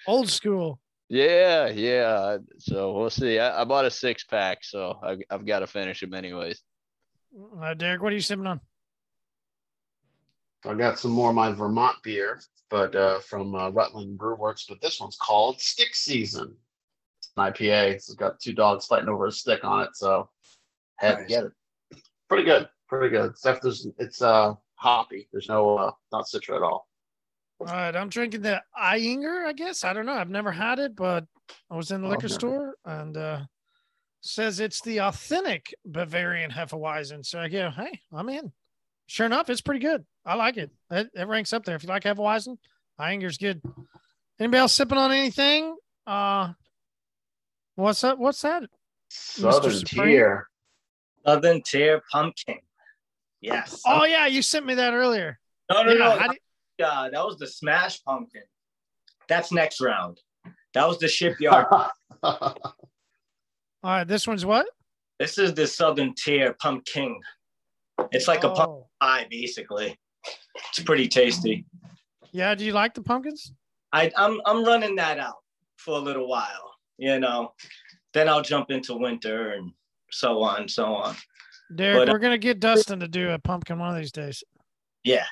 [0.07, 0.79] Old school.
[1.09, 2.37] Yeah, yeah.
[2.59, 3.39] So we'll see.
[3.39, 6.61] I, I bought a six pack, so I, I've got to finish them anyways.
[7.61, 8.59] Uh, Derek, what are you sipping on?
[10.65, 14.65] I got some more of my Vermont beer, but uh, from uh, Rutland Brew Works.
[14.67, 16.55] But this one's called Stick Season.
[17.19, 17.93] It's an IPA.
[17.93, 20.29] It's got two dogs fighting over a stick on it, so
[20.97, 21.21] had nice.
[21.23, 21.51] to get it.
[22.27, 23.31] Pretty good, pretty good.
[23.31, 25.27] Except there's it's uh hoppy.
[25.31, 26.87] There's no uh, not citra at all.
[27.59, 29.83] All right, I'm drinking the Ayinger, I guess.
[29.83, 30.13] I don't know.
[30.13, 31.25] I've never had it, but
[31.71, 33.39] I was in the liquor store and uh
[34.21, 37.25] says it's the authentic Bavarian Hefeweizen.
[37.25, 38.51] So I go, hey, I'm in.
[39.07, 40.05] Sure enough, it's pretty good.
[40.25, 40.69] I like it.
[40.91, 41.75] It, it ranks up there.
[41.75, 42.57] If you like Hefeweizen,
[42.99, 43.61] Ayinger's good.
[44.39, 45.75] Anybody else sipping on anything?
[46.05, 46.53] Uh
[47.75, 48.19] what's that?
[48.19, 48.63] What's that?
[49.09, 50.47] Southern Tier.
[51.25, 52.59] Southern Tier pumpkin.
[53.41, 53.81] Yes.
[53.85, 55.39] Oh yeah, you sent me that earlier.
[55.71, 56.27] No, no, yeah,
[56.79, 58.43] no uh, that was the smash pumpkin.
[59.27, 60.19] That's next round.
[60.73, 61.67] That was the shipyard.
[62.23, 62.55] All
[63.83, 64.67] right, this one's what?
[65.19, 67.19] This is the Southern Tier pumpkin.
[68.11, 68.51] It's like oh.
[68.51, 69.97] a pumpkin pie, basically.
[70.69, 71.65] It's pretty tasty.
[72.31, 73.51] Yeah, do you like the pumpkins?
[73.93, 75.37] I, I'm I'm running that out
[75.77, 77.53] for a little while, you know.
[78.13, 79.71] Then I'll jump into winter and
[80.11, 81.15] so on, and so on.
[81.75, 84.43] Derek, but, we're gonna get Dustin to do a pumpkin one of these days.
[85.03, 85.25] Yeah,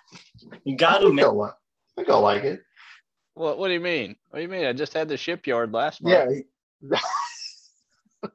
[0.63, 1.11] you got to.
[1.11, 1.25] make.
[1.25, 1.51] I
[1.95, 2.61] think I like it.
[3.35, 4.15] What What do you mean?
[4.29, 4.65] What do you mean?
[4.65, 6.43] I just had the shipyard last month.
[6.81, 6.99] Yeah.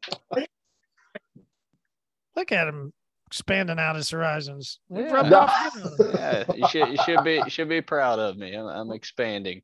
[2.36, 2.92] Look at him
[3.26, 4.80] expanding out his horizons.
[4.90, 5.22] Yeah.
[6.14, 8.54] yeah, you should you should be you should be proud of me.
[8.54, 9.62] I'm, I'm expanding.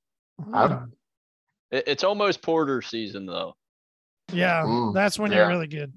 [1.71, 3.57] It, it's almost porter season though.
[4.33, 5.39] Yeah, mm, that's when yeah.
[5.39, 5.93] you're really good.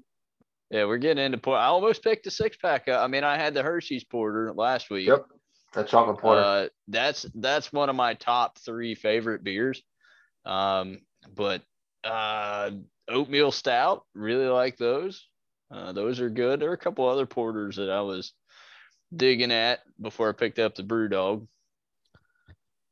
[0.70, 1.58] Yeah, we're getting into port.
[1.58, 2.88] I almost picked a six pack.
[2.88, 5.08] I mean, I had the Hershey's porter last week.
[5.08, 5.26] Yep.
[5.74, 6.40] That chocolate porter.
[6.40, 9.82] Uh, that's that's one of my top three favorite beers.
[10.44, 11.00] Um,
[11.34, 11.62] but
[12.04, 12.70] uh,
[13.08, 15.26] oatmeal stout, really like those.
[15.70, 16.60] Uh, those are good.
[16.60, 18.32] There are a couple other porters that I was
[19.14, 21.46] digging at before I picked up the BrewDog.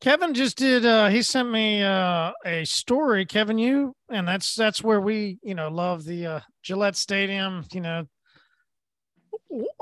[0.00, 0.86] Kevin just did.
[0.86, 3.58] Uh, he sent me uh, a story, Kevin.
[3.58, 7.64] You and that's that's where we, you know, love the uh, Gillette Stadium.
[7.72, 8.04] You know,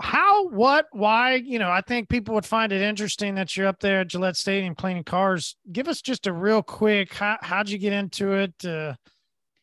[0.00, 1.34] how, what, why?
[1.34, 4.36] You know, I think people would find it interesting that you're up there at Gillette
[4.36, 5.56] Stadium cleaning cars.
[5.70, 7.12] Give us just a real quick.
[7.12, 8.64] How how'd you get into it?
[8.64, 8.94] Uh,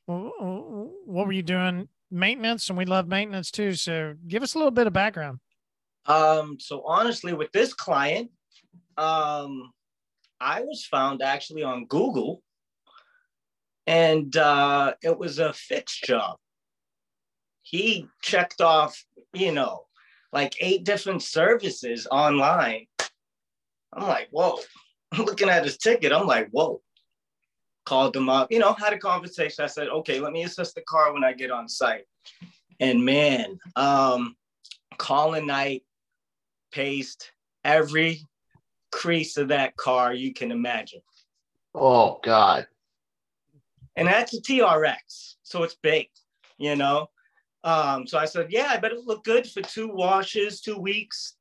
[0.06, 1.88] what were you doing?
[2.12, 3.74] Maintenance, and we love maintenance too.
[3.74, 5.39] So, give us a little bit of background.
[6.06, 6.58] Um.
[6.60, 8.30] So honestly, with this client,
[8.98, 9.72] um,
[10.44, 12.44] I was found actually on Google,
[13.88, 16.38] and uh, it was a fix job.
[17.62, 19.86] He checked off, you know,
[20.34, 22.88] like eight different services online.
[23.94, 24.60] I'm like, whoa.
[25.14, 26.12] I'm looking at his ticket.
[26.12, 26.82] I'm like, whoa.
[27.86, 29.64] Called them up, you know, had a conversation.
[29.64, 32.06] I said, okay, let me assess the car when I get on site.
[32.82, 34.36] And man, um,
[34.98, 35.84] calling night,
[36.72, 37.32] paste,
[37.64, 38.26] every
[38.94, 41.02] crease of that car you can imagine.
[41.74, 42.68] Oh God.
[43.96, 46.20] And that's a TRX, so it's baked,
[46.58, 47.10] you know.
[47.64, 51.36] Um, so I said, yeah, I bet it look good for two washes, two weeks.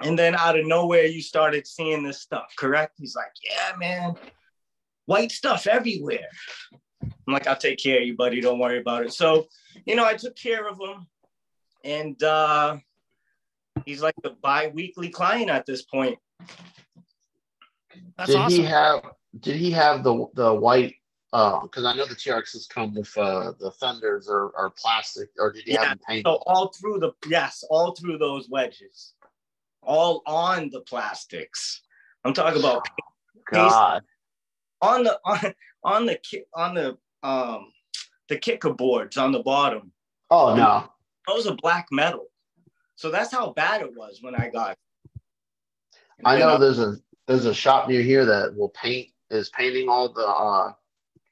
[0.00, 2.96] And then out of nowhere, you started seeing this stuff, correct?
[2.98, 4.14] He's like, yeah, man,
[5.06, 6.28] white stuff everywhere.
[7.02, 8.40] I'm like, I'll take care of you, buddy.
[8.40, 9.12] Don't worry about it.
[9.12, 9.46] So,
[9.86, 11.06] you know, I took care of him.
[11.84, 12.78] And uh,
[13.84, 16.18] he's like the bi-weekly client at this point.
[18.16, 18.64] That's did awesome.
[18.64, 19.04] he have
[19.40, 20.94] did he have the the white
[21.30, 25.50] because uh, I know the TRXs come with uh, the fenders or, or plastic, or
[25.50, 26.26] did you yeah, have painted?
[26.26, 29.14] So all through the yes, all through those wedges,
[29.82, 31.82] all on the plastics.
[32.24, 32.86] I'm talking about
[33.52, 34.02] God
[34.80, 36.18] on the on on the
[36.54, 37.72] on the um
[38.28, 39.92] the kicker boards on the bottom.
[40.30, 40.88] Oh no,
[41.26, 42.26] those are black metal.
[42.96, 44.76] So that's how bad it was when I got.
[46.24, 50.12] I know there's a there's a shop near here that will paint is painting all
[50.12, 50.72] the uh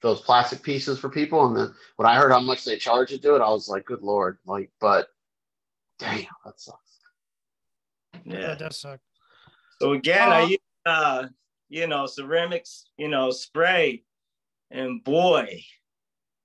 [0.01, 1.47] those plastic pieces for people.
[1.47, 3.85] And then when I heard how much they charge to do it, I was like,
[3.85, 5.07] good lord, like, but
[5.99, 6.99] damn, that sucks.
[8.25, 9.01] Yeah, that does suck.
[9.81, 11.27] So again, uh, I use uh,
[11.69, 14.03] you know, ceramics, you know, spray,
[14.71, 15.63] and boy,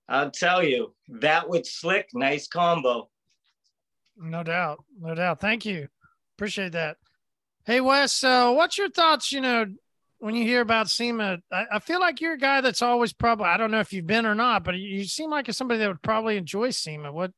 [0.07, 3.10] I'll tell you, that would slick, nice combo.
[4.15, 4.83] No doubt.
[4.99, 5.39] No doubt.
[5.39, 5.88] Thank you.
[6.38, 6.97] Appreciate that.
[7.67, 9.34] Hey, Wes, so what's your thoughts?
[9.34, 9.65] You know,
[10.19, 13.47] when you hear about SEMA, I, I, feel like you're a guy that's always probably,
[13.47, 16.01] I don't know if you've been or not, but you seem like somebody that would
[16.01, 17.12] probably enjoy SEMA.
[17.12, 17.32] What,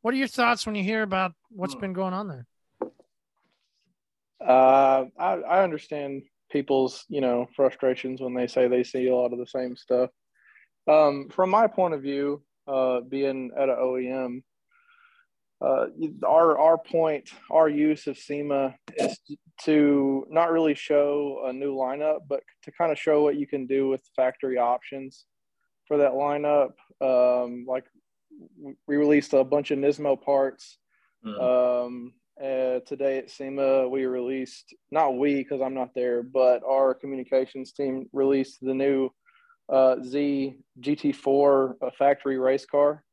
[0.00, 2.46] what are your thoughts when you hear about what's been going on there?
[4.40, 9.34] Uh, I, I understand people's, you know, frustrations when they say they see a lot
[9.34, 10.08] of the same stuff.
[10.88, 14.44] Um, from my point of view, uh, being at an OEM,
[15.64, 15.86] uh,
[16.26, 19.18] our our point, our use of SEMA is
[19.62, 23.66] to not really show a new lineup, but to kind of show what you can
[23.66, 25.24] do with factory options
[25.86, 26.72] for that lineup.
[27.00, 27.84] Um, like
[28.86, 30.78] we released a bunch of Nismo parts.
[31.24, 31.86] Mm.
[31.86, 36.92] Um, uh, today at SEMA, we released not we because I'm not there, but our
[36.92, 39.08] communications team released the new
[39.68, 43.03] uh, Z GT4 factory race car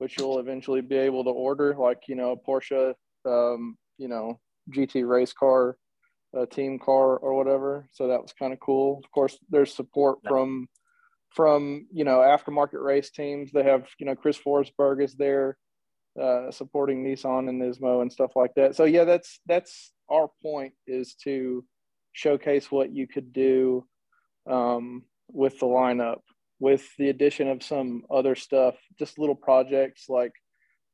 [0.00, 2.94] which you'll eventually be able to order, like you know, a Porsche,
[3.26, 5.76] um, you know, GT race car,
[6.34, 7.86] a team car or whatever.
[7.92, 9.02] So that was kind of cool.
[9.04, 10.68] Of course, there's support from
[11.28, 13.52] from you know aftermarket race teams.
[13.52, 15.58] They have you know Chris Forsberg is there
[16.20, 18.76] uh, supporting Nissan and Nismo and stuff like that.
[18.76, 21.62] So yeah, that's that's our point is to
[22.12, 23.86] showcase what you could do
[24.48, 26.20] um, with the lineup
[26.60, 30.32] with the addition of some other stuff, just little projects like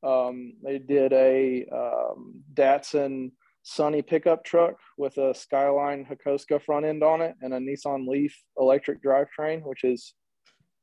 [0.03, 3.33] um, they did a um, Datsun
[3.65, 8.41] Sunny pickup truck with a Skyline Hakosuka front end on it and a Nissan Leaf
[8.57, 10.15] electric drivetrain, which is,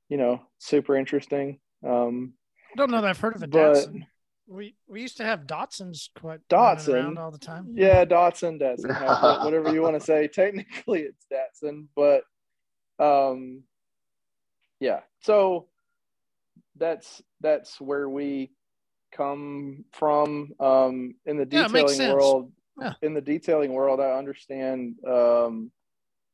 [0.09, 1.59] you know, super interesting.
[1.87, 2.33] Um,
[2.73, 4.05] I don't know that I've heard of a Datsun.
[4.47, 7.73] We we used to have Datsuns quite Datsun around all the time.
[7.73, 10.27] Yeah, Datsun, Datsun, whatever you want to say.
[10.27, 12.23] Technically, it's Datsun, but
[12.99, 13.63] um,
[14.83, 14.99] yeah.
[15.21, 15.67] So
[16.75, 18.51] that's that's where we
[19.15, 22.51] come from um in the detailing yeah, world.
[22.81, 22.93] Yeah.
[23.03, 25.71] in the detailing world i understand um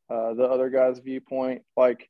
[0.10, 1.62] uh, the other guy's viewpoint.
[1.78, 2.10] Like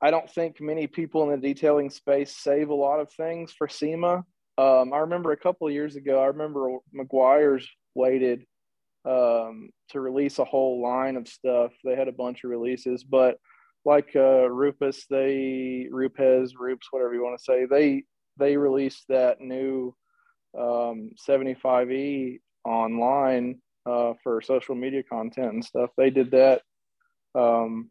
[0.00, 3.68] i don't think many people in the detailing space save a lot of things for
[3.68, 4.24] sema.
[4.56, 8.46] Um, i remember a couple of years ago i remember meguiar's waited
[9.04, 11.72] um, to release a whole line of stuff.
[11.82, 13.38] They had a bunch of releases but
[13.84, 18.04] like uh, Rupes, they Rupes, Rupes, whatever you want to say, they
[18.38, 19.94] they released that new
[20.58, 25.90] um, 75e online uh, for social media content and stuff.
[25.96, 26.62] They did that.
[27.34, 27.90] Um,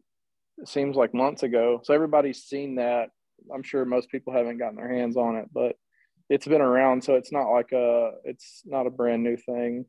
[0.58, 3.10] it seems like months ago, so everybody's seen that.
[3.54, 5.76] I'm sure most people haven't gotten their hands on it, but
[6.28, 9.86] it's been around, so it's not like a it's not a brand new thing.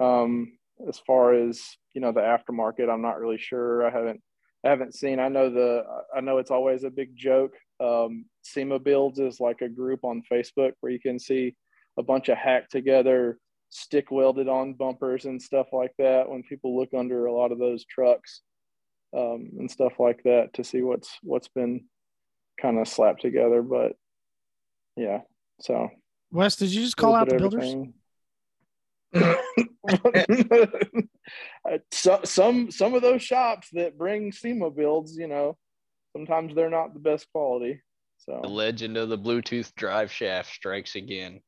[0.00, 0.52] Um,
[0.88, 1.60] as far as
[1.94, 3.86] you know, the aftermarket, I'm not really sure.
[3.86, 4.22] I haven't
[4.64, 5.18] I haven't seen.
[5.18, 5.84] I know the.
[6.14, 7.54] I know it's always a big joke.
[7.80, 11.56] Um, SEMA Builds is like a group on Facebook where you can see
[11.98, 13.38] a bunch of hacked together,
[13.70, 16.28] stick welded on bumpers and stuff like that.
[16.28, 18.42] When people look under a lot of those trucks
[19.16, 21.84] um, and stuff like that to see what's what's been
[22.60, 23.62] kind of slapped together.
[23.62, 23.96] But
[24.96, 25.22] yeah,
[25.60, 25.88] so
[26.30, 27.74] Wes, did you just call out the builders?
[31.90, 35.56] some some some of those shops that bring SEMA builds, you know,
[36.12, 37.80] sometimes they're not the best quality.
[38.18, 41.40] So the legend of the Bluetooth drive shaft strikes again.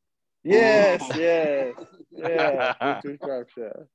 [0.43, 1.75] Yes, yes,
[2.11, 3.89] yeah, Bluetooth drive shaft.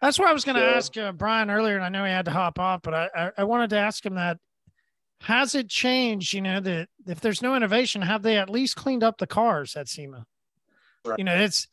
[0.00, 2.10] That's what I was going to so, ask uh, Brian earlier, and I know he
[2.10, 4.38] had to hop off, but I, I, I wanted to ask him that.
[5.22, 6.32] Has it changed?
[6.32, 9.74] You know that if there's no innovation, have they at least cleaned up the cars
[9.74, 10.24] at SEMA?
[11.04, 11.18] Right.
[11.18, 11.66] You know, it's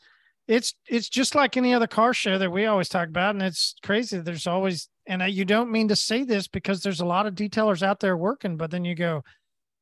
[0.47, 3.75] it's it's just like any other car show that we always talk about and it's
[3.83, 4.19] crazy.
[4.19, 7.81] There's always and you don't mean to say this because there's a lot of detailers
[7.81, 9.23] out there working but then you go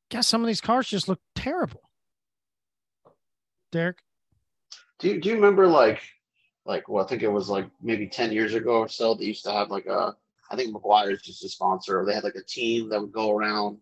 [0.10, 1.82] guess some of these cars just look terrible.
[3.72, 3.98] Derek?
[5.00, 6.02] Do you, do you remember like
[6.66, 9.44] like well i think it was like maybe 10 years ago or so they used
[9.44, 10.16] to have like a
[10.50, 13.78] i think meguiar's just a sponsor they had like a team that would go around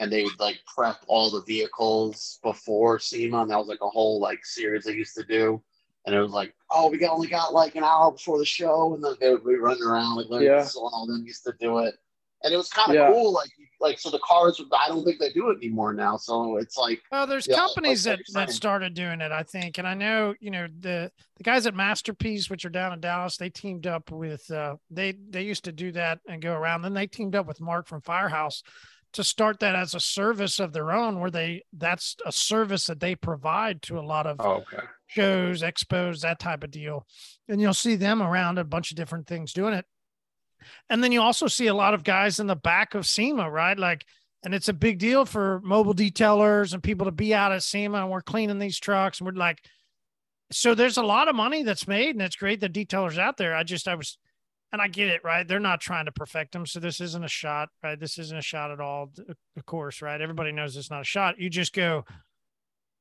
[0.00, 3.88] and they would like prep all the vehicles before SEMA, and that was like a
[3.88, 5.62] whole like series they used to do
[6.08, 8.94] and it was like, oh, we got, only got like an hour before the show,
[8.94, 10.60] and then they would be running around like Larry yeah.
[10.60, 11.94] and all them used to do it,
[12.42, 13.10] and it was kind of yeah.
[13.10, 13.32] cool.
[13.32, 13.50] Like,
[13.80, 14.60] like so the cars.
[14.72, 16.16] I don't think they do it anymore now.
[16.16, 19.86] So it's like, well, there's companies like, that that started doing it, I think, and
[19.86, 23.50] I know you know the the guys at Masterpiece, which are down in Dallas, they
[23.50, 26.82] teamed up with uh, they they used to do that and go around.
[26.82, 28.62] Then they teamed up with Mark from Firehouse
[29.12, 33.00] to start that as a service of their own where they that's a service that
[33.00, 34.84] they provide to a lot of oh, okay.
[35.08, 37.06] Shows expos that type of deal
[37.48, 39.84] and you'll see them around a bunch of different things doing it
[40.90, 43.78] and then you also see a lot of guys in the back of SEMA right
[43.78, 44.04] like
[44.44, 48.02] and it's a big deal for mobile detailers and people to be out at SEMA
[48.02, 49.60] and we're cleaning these trucks and we're like
[50.50, 53.54] so there's a lot of money that's made and it's great the detailers out there.
[53.54, 54.18] I just I was
[54.72, 55.46] and I get it, right?
[55.46, 56.66] They're not trying to perfect them.
[56.66, 57.98] So this isn't a shot, right?
[57.98, 59.10] This isn't a shot at all,
[59.56, 60.20] of course, right?
[60.20, 61.38] Everybody knows it's not a shot.
[61.38, 62.04] You just go,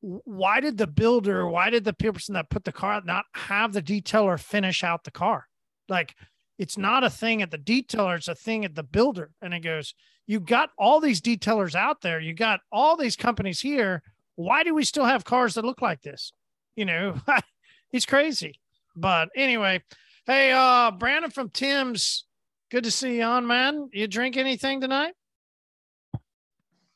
[0.02, 3.74] why did the builder, why did the person that put the car out not have
[3.74, 5.48] the detailer finish out the car?
[5.90, 6.16] Like
[6.58, 9.32] it's not a thing at the detailer, it's a thing at the builder.
[9.42, 9.94] And it goes,
[10.26, 14.04] you got all these detailers out there, you got all these companies here.
[14.36, 16.32] Why do we still have cars that look like this?
[16.76, 17.20] You know,
[17.92, 18.60] it's crazy.
[18.96, 19.84] But anyway,
[20.26, 22.26] hey, uh, Brandon from Tim's,
[22.70, 23.90] good to see you on, man.
[23.94, 25.14] You drink anything tonight?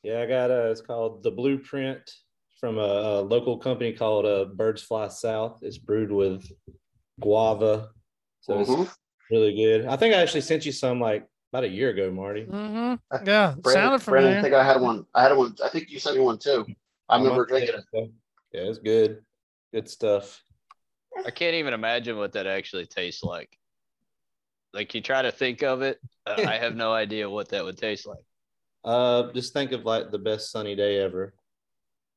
[0.02, 0.70] Yeah, I got a.
[0.70, 2.12] It's called the Blueprint
[2.62, 2.80] from a,
[3.18, 5.58] a local company called uh, Birds Fly South.
[5.62, 6.48] It's brewed with
[7.20, 7.90] guava,
[8.40, 8.84] so Mhm.
[8.84, 8.96] it's
[9.32, 9.86] really good.
[9.86, 12.44] I think I actually sent you some like about a year ago, Marty.
[12.44, 13.26] Mm-hmm.
[13.26, 14.38] Yeah, Brandon, sounded Brandon, familiar.
[14.38, 15.04] I think I had one.
[15.12, 15.56] I had one.
[15.62, 16.64] I think you sent me one too.
[17.08, 18.10] I remember drinking it.
[18.52, 19.24] Yeah, it's good.
[19.74, 20.40] Good stuff.
[21.26, 23.58] I can't even imagine what that actually tastes like.
[24.72, 27.76] Like you try to think of it, uh, I have no idea what that would
[27.76, 28.24] taste like.
[28.84, 31.34] Uh, just think of like the best sunny day ever.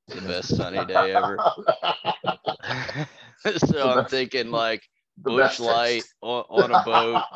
[0.08, 1.38] The best sunny day ever.
[3.58, 4.84] so I'm thinking like
[5.18, 7.24] Busch Light on, on a boat.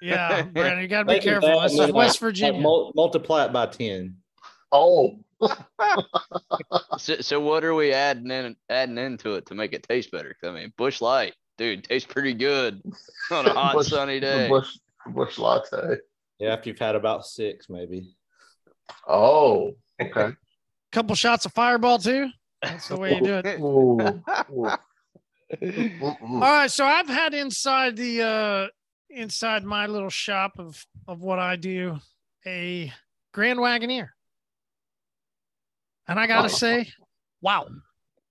[0.00, 1.60] Yeah, Brandon, you got to be Think of careful.
[1.62, 2.60] This is West Virginia.
[2.60, 4.16] like, multiply it by ten.
[4.70, 5.18] Oh,
[6.98, 10.36] So, so what are we adding in adding into it to make it taste better?
[10.44, 12.82] I mean, Busch Light, dude, tastes pretty good
[13.30, 14.48] on a hot Bush- sunny day.
[14.48, 15.96] bush, bush latte.
[16.38, 18.14] Yeah, after you've had about six, maybe.
[19.08, 20.32] Oh, okay.
[20.94, 22.28] Couple shots of Fireball too.
[22.62, 23.60] That's the way you do it.
[23.60, 24.22] Ooh,
[24.52, 24.70] ooh.
[26.22, 28.66] All right, so I've had inside the uh
[29.10, 31.98] inside my little shop of of what I do
[32.46, 32.92] a
[33.32, 34.10] Grand Wagoneer,
[36.06, 36.88] and I gotta say,
[37.40, 37.66] wow,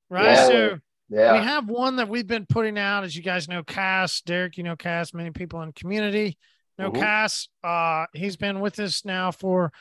[0.09, 0.25] right?
[0.31, 0.47] Yeah.
[0.47, 4.57] So we have one that we've been putting out, as you guys know, Cass, Derek,
[4.57, 6.37] you know Cass, many people in the community
[6.79, 6.99] know Mhm.
[6.99, 7.49] Cass.
[7.61, 9.71] Uh, he's been with us now for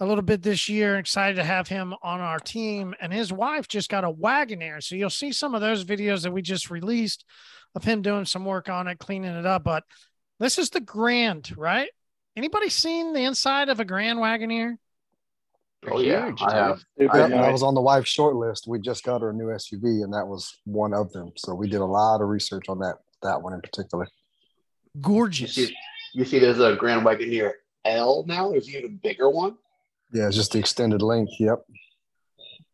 [0.00, 0.96] a little bit this year.
[0.96, 4.82] Excited to have him on our team, and his wife just got a Wagoneer.
[4.82, 7.24] So you'll see some of those videos that we just released
[7.74, 9.64] of him doing some work on it, cleaning it up.
[9.64, 9.84] But
[10.38, 11.90] this is the Grand, right?
[12.36, 14.76] Anybody seen the inside of a Grand Wagoneer?
[15.90, 16.84] Oh yeah, Huge, I have.
[16.98, 17.44] Super I- Yep.
[17.44, 18.66] I was on the wife's short list.
[18.66, 21.32] We just got her a new SUV, and that was one of them.
[21.36, 24.06] So we did a lot of research on that that one in particular.
[24.94, 25.54] You Gorgeous.
[25.54, 25.76] see,
[26.14, 27.52] you see, there's a Grand Wagoneer
[27.84, 28.50] L now.
[28.50, 29.56] There's an a bigger one.
[30.12, 31.32] Yeah, it's just the extended length.
[31.38, 31.64] Yep.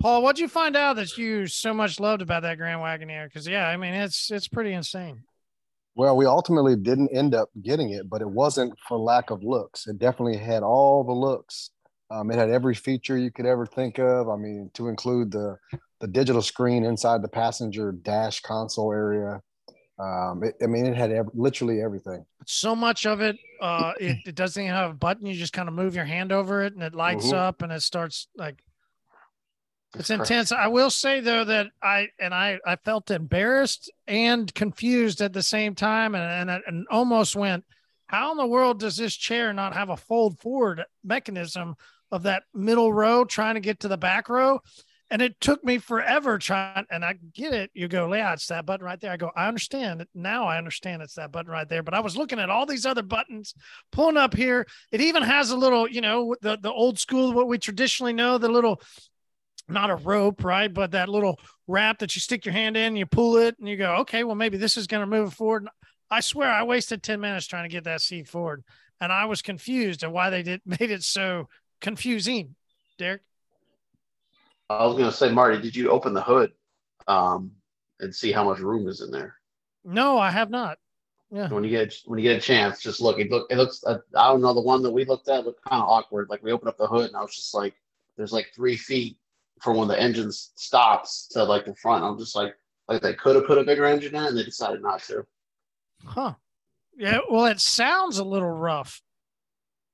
[0.01, 3.25] Paul, what'd you find out that you so much loved about that Grand Wagoneer?
[3.27, 5.23] Because yeah, I mean it's it's pretty insane.
[5.97, 9.87] Well, we ultimately didn't end up getting it, but it wasn't for lack of looks.
[9.87, 11.71] It definitely had all the looks.
[12.11, 14.29] Um, it had every feature you could ever think of.
[14.29, 15.57] I mean, to include the
[16.01, 19.41] the digital screen inside the passenger dash console area.
[19.99, 22.25] Um, it, I mean, it had ev- literally everything.
[22.47, 25.27] So much of it, uh, it, it doesn't even have a button.
[25.27, 27.35] You just kind of move your hand over it, and it lights Mhm.
[27.35, 28.63] up, and it starts like
[29.97, 30.51] it's intense.
[30.51, 35.43] I will say though that I and I I felt embarrassed and confused at the
[35.43, 37.65] same time, and and, and almost went,
[38.07, 41.77] how in the world does this chair not have a fold forward mechanism
[42.11, 44.61] of that middle row trying to get to the back row?
[45.11, 47.71] And it took me forever trying, and I get it.
[47.75, 49.13] You go, yeah, it's that button right there.
[49.13, 50.05] I go, I understand.
[50.15, 51.83] Now I understand it's that button right there.
[51.83, 53.55] But I was looking at all these other buttons,
[53.93, 54.67] pulling up here.
[54.91, 58.39] It even has a little, you know, the, the old school, what we traditionally know,
[58.39, 58.81] the little,
[59.69, 60.73] not a rope, right?
[60.73, 63.77] But that little wrap that you stick your hand in, you pull it, and you
[63.77, 65.69] go, okay, well, maybe this is going to move forward.
[66.11, 68.65] I swear I wasted 10 minutes trying to get that seat forward.
[69.01, 71.49] And I was confused at why they did made it so
[71.81, 72.55] confusing.
[72.99, 73.23] Derek?
[74.71, 76.53] I was gonna say, Marty, did you open the hood
[77.07, 77.53] um,
[78.01, 79.35] and see how much room is in there?
[79.85, 80.79] No, I have not.
[81.31, 81.49] Yeah.
[81.49, 83.19] When you get when you get a chance, just look.
[83.19, 83.47] It look.
[83.51, 83.83] It looks.
[83.85, 84.55] Uh, I don't know.
[84.55, 86.29] The one that we looked at looked kind of awkward.
[86.31, 87.75] Like we opened up the hood, and I was just like,
[88.17, 89.17] "There's like three feet
[89.61, 92.55] from when the engine stops to like the front." I'm just like,
[92.89, 95.27] like they could have put a bigger engine in, and they decided not to.
[96.05, 96.35] Huh.
[96.97, 97.19] Yeah.
[97.29, 99.03] Well, it sounds a little rough.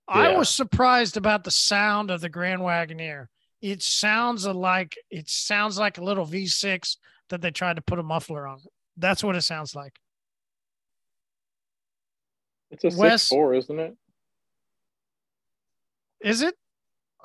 [0.07, 3.29] I was surprised about the sound of the Grand Wagoneer.
[3.61, 6.97] It sounds like it sounds like a little V6
[7.29, 8.59] that they tried to put a muffler on.
[8.97, 9.95] That's what it sounds like.
[12.71, 13.97] It's a Wes- six four, isn't it?
[16.23, 16.55] Is it?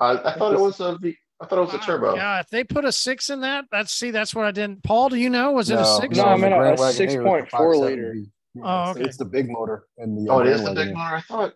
[0.00, 0.96] I, I thought it was a.
[0.98, 2.16] V- I thought it was a turbo.
[2.16, 4.82] Yeah, if they put a six in that, that's see, that's what I didn't.
[4.82, 5.52] Paul, do you know?
[5.52, 6.16] Was it a six?
[6.16, 8.14] No, I meant a- a 6.4 liter.
[8.62, 9.04] Oh, it's- okay.
[9.04, 10.30] It's the big motor in the.
[10.30, 11.16] Oh, uh, it is the big motor.
[11.16, 11.54] I thought.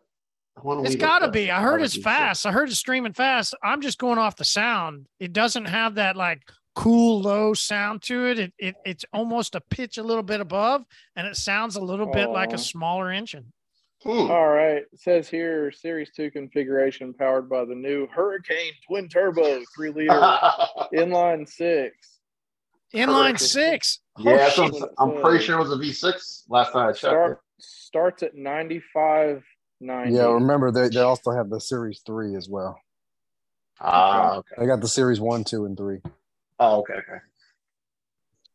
[0.61, 1.50] The one It's we got to be.
[1.50, 2.46] I heard it's fast.
[2.46, 3.54] I heard it's streaming fast.
[3.62, 5.06] I'm just going off the sound.
[5.18, 6.42] It doesn't have that like
[6.74, 8.38] cool low sound to it.
[8.38, 10.84] It, it it's almost a pitch a little bit above,
[11.16, 13.52] and it sounds a little bit like a smaller engine.
[14.02, 14.30] Hmm.
[14.30, 14.82] All right.
[14.92, 20.12] It says here Series 2 configuration powered by the new Hurricane twin turbo 3 liter
[20.94, 22.18] inline six.
[22.94, 23.40] Inline Correct.
[23.40, 24.00] six.
[24.18, 24.88] yeah, Oh.
[24.98, 26.98] I'm, I'm pretty sure it was a V6 last time I checked.
[26.98, 29.44] Start, starts at 95
[29.81, 30.14] 90.
[30.14, 32.81] Yeah, remember they, they also have the series three as well.
[33.81, 34.55] Ah, okay.
[34.59, 36.01] They got the series one, two, and three.
[36.59, 37.20] Oh, okay, okay.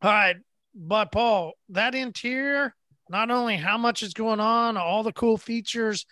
[0.02, 0.36] All right,
[0.74, 2.74] but Paul, that interior,
[3.08, 6.06] not only how much is going on, all the cool features.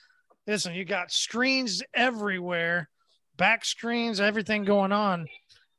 [0.46, 2.88] Listen, you got screens everywhere,
[3.36, 5.28] back screens, everything going on.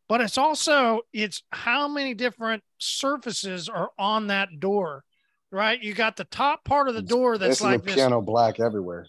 [0.07, 5.03] But it's also it's how many different surfaces are on that door,
[5.51, 5.81] right?
[5.81, 7.95] You got the top part of the door that's this like is a this.
[7.95, 9.07] piano black everywhere.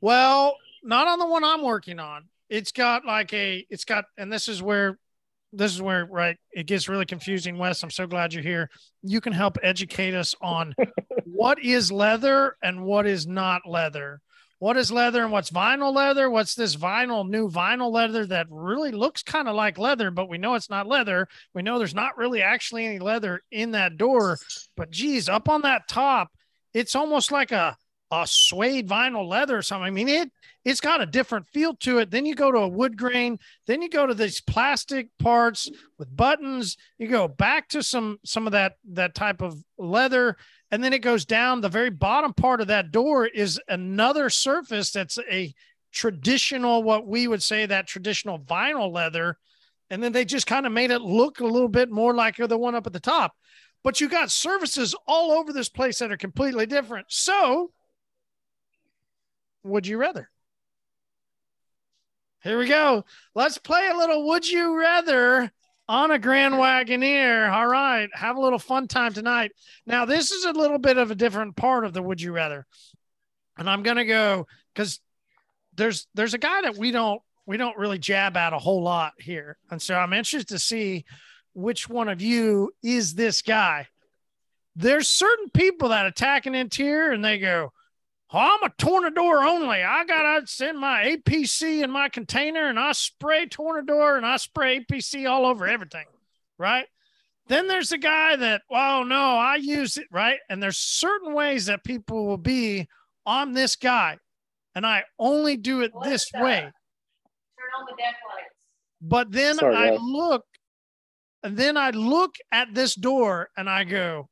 [0.00, 2.24] Well, not on the one I'm working on.
[2.48, 4.98] It's got like a, it's got, and this is where,
[5.52, 7.82] this is where, right, it gets really confusing, Wes.
[7.82, 8.70] I'm so glad you're here.
[9.02, 10.74] You can help educate us on
[11.24, 14.20] what is leather and what is not leather.
[14.58, 16.30] What is leather and what's vinyl leather?
[16.30, 20.38] What's this vinyl, new vinyl leather that really looks kind of like leather, but we
[20.38, 21.28] know it's not leather.
[21.52, 24.38] We know there's not really actually any leather in that door.
[24.76, 26.30] But geez, up on that top,
[26.72, 27.76] it's almost like a,
[28.10, 29.86] a suede vinyl leather or something.
[29.86, 30.30] I mean, it
[30.64, 32.10] it's got a different feel to it.
[32.10, 36.14] Then you go to a wood grain, then you go to these plastic parts with
[36.14, 36.76] buttons.
[36.98, 40.36] You go back to some some of that that type of leather,
[40.70, 41.60] and then it goes down.
[41.60, 45.54] The very bottom part of that door is another surface that's a
[45.92, 49.38] traditional, what we would say that traditional vinyl leather.
[49.88, 52.58] And then they just kind of made it look a little bit more like the
[52.58, 53.34] one up at the top.
[53.84, 57.06] But you got surfaces all over this place that are completely different.
[57.08, 57.70] So
[59.66, 60.30] would you rather?
[62.42, 63.04] Here we go.
[63.34, 65.50] Let's play a little Would You Rather
[65.88, 67.50] on a Grand Wagoneer.
[67.50, 68.08] All right.
[68.12, 69.50] Have a little fun time tonight.
[69.84, 72.64] Now, this is a little bit of a different part of the Would You Rather.
[73.58, 75.00] And I'm going to go because
[75.74, 79.14] there's there's a guy that we don't we don't really jab at a whole lot
[79.18, 79.58] here.
[79.70, 81.04] And so I'm interested to see
[81.54, 83.88] which one of you is this guy.
[84.74, 87.72] There's certain people that attack an interior and they go,
[88.32, 89.82] Oh, I'm a tornador only.
[89.82, 94.80] I gotta send my APC in my container and I spray tornador and I spray
[94.80, 96.06] APC all over everything.
[96.58, 96.86] Right.
[97.48, 100.06] Then there's the guy that, well, no, I use it.
[100.10, 100.38] Right.
[100.50, 102.88] And there's certain ways that people will be
[103.24, 104.18] on this guy.
[104.74, 106.60] And I only do it this way.
[106.60, 106.70] Turn
[107.78, 108.54] on the deck lights.
[109.00, 109.98] But then Sorry, I guys.
[110.02, 110.44] look,
[111.44, 114.28] and then I look at this door and I go,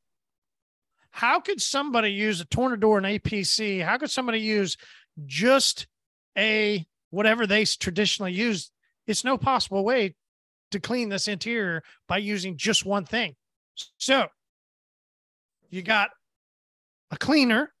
[1.15, 3.81] how could somebody use a Tornador and APC?
[3.81, 4.75] How could somebody use
[5.25, 5.87] just
[6.37, 8.69] a whatever they traditionally use?
[9.07, 10.15] It's no possible way
[10.71, 13.35] to clean this interior by using just one thing.
[13.97, 14.27] So
[15.69, 16.09] you got
[17.11, 17.71] a cleaner,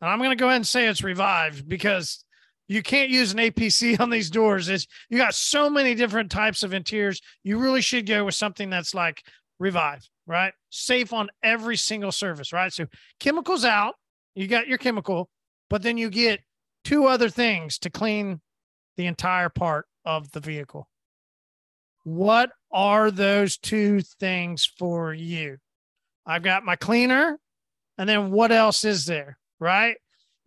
[0.00, 2.24] and I'm going to go ahead and say it's revived because
[2.66, 4.68] you can't use an APC on these doors.
[4.68, 7.20] It's you got so many different types of interiors.
[7.44, 9.22] You really should go with something that's like
[9.60, 10.52] revive, right?
[10.70, 12.72] Safe on every single surface, right?
[12.72, 12.86] So
[13.18, 13.94] chemicals out,
[14.34, 15.28] you got your chemical,
[15.68, 16.40] but then you get
[16.84, 18.40] two other things to clean
[18.96, 20.88] the entire part of the vehicle.
[22.04, 25.58] What are those two things for you?
[26.26, 27.38] I've got my cleaner,
[27.98, 29.96] and then what else is there, right?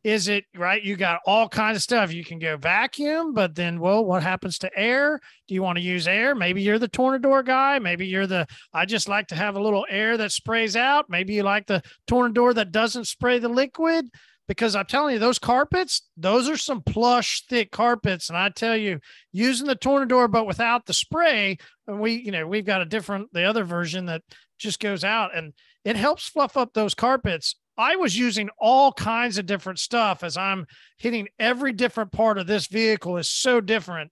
[0.03, 0.83] Is it right?
[0.83, 2.13] You got all kinds of stuff.
[2.13, 5.21] You can go vacuum, but then, well, what happens to air?
[5.47, 6.35] Do you want to use air?
[6.35, 7.79] Maybe you're the Tornador guy.
[7.79, 11.09] Maybe you're the, I just like to have a little air that sprays out.
[11.09, 14.09] Maybe you like the Tornador that doesn't spray the liquid.
[14.45, 18.27] Because I'm telling you, those carpets, those are some plush, thick carpets.
[18.27, 18.99] And I tell you,
[19.31, 23.31] using the Tornador, but without the spray, and we, you know, we've got a different,
[23.31, 24.21] the other version that
[24.59, 25.53] just goes out and
[25.85, 27.55] it helps fluff up those carpets.
[27.77, 30.67] I was using all kinds of different stuff as I'm
[30.97, 34.11] hitting every different part of this vehicle is so different.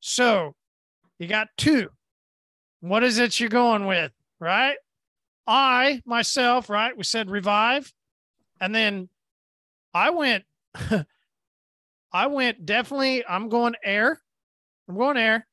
[0.00, 0.54] So
[1.18, 1.88] you got two.
[2.80, 4.12] What is it you're going with?
[4.38, 4.76] Right.
[5.46, 6.96] I myself, right?
[6.96, 7.92] We said revive.
[8.60, 9.08] And then
[9.94, 10.44] I went,
[12.12, 14.20] I went definitely, I'm going air.
[14.88, 15.46] I'm going air.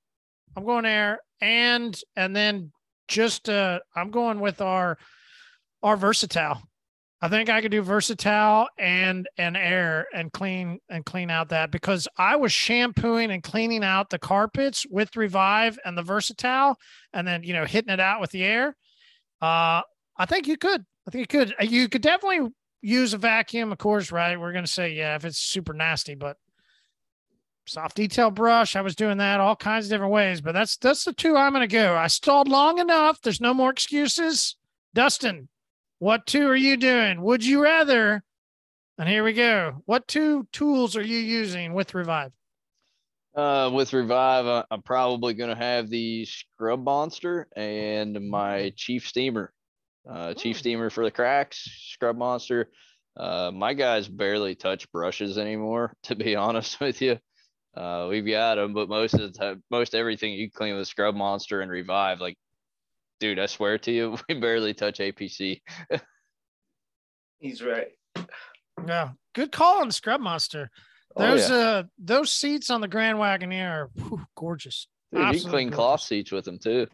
[0.56, 1.20] I'm going air.
[1.41, 2.72] And, and then
[3.08, 4.97] just, uh, I'm going with our,
[5.82, 6.62] our versatile.
[7.26, 11.71] I think I could do versatile and and air and clean and clean out that
[11.71, 16.78] because I was shampooing and cleaning out the carpets with Revive and the versatile,
[17.13, 18.76] and then you know hitting it out with the air.
[19.41, 19.82] Uh,
[20.15, 20.86] I think you could.
[21.07, 21.55] I think you could.
[21.59, 22.51] Uh, You could definitely
[22.84, 24.11] use a vacuum, of course.
[24.11, 24.39] Right?
[24.39, 26.38] We're gonna say yeah if it's super nasty, but
[27.65, 28.76] soft detail brush.
[28.76, 31.53] I was doing that all kinds of different ways, but that's that's the two I'm
[31.55, 31.95] to go.
[31.95, 33.19] I stalled long enough.
[33.19, 34.57] There's no more excuses.
[34.93, 35.49] Dustin,
[36.00, 37.22] what two are you doing?
[37.22, 38.24] Would you rather?
[38.98, 39.82] And here we go.
[39.86, 42.32] What two tools are you using with Revive?
[43.36, 49.08] Uh, with Revive, I- I'm probably going to have the Scrub Monster and my Chief
[49.08, 49.52] Steamer.
[50.10, 52.70] Uh, Chief Steamer for the cracks, Scrub Monster.
[53.18, 57.18] Uh, my guys barely touch brushes anymore, to be honest with you.
[57.76, 61.16] Uh, we've got them, but most of the time, most everything you clean with Scrub
[61.16, 62.38] Monster and Revive, like,
[63.26, 65.61] dude, I swear to you, we barely touch APC.
[67.39, 67.88] He's right.
[68.88, 70.69] Yeah, good call on Scrub Monster.
[71.15, 71.55] Oh, Those yeah.
[71.55, 74.88] uh those seats on the Grand Wagoneer are whew, gorgeous.
[75.11, 76.88] Dude, you can Absolutely clean cloth seats with them too.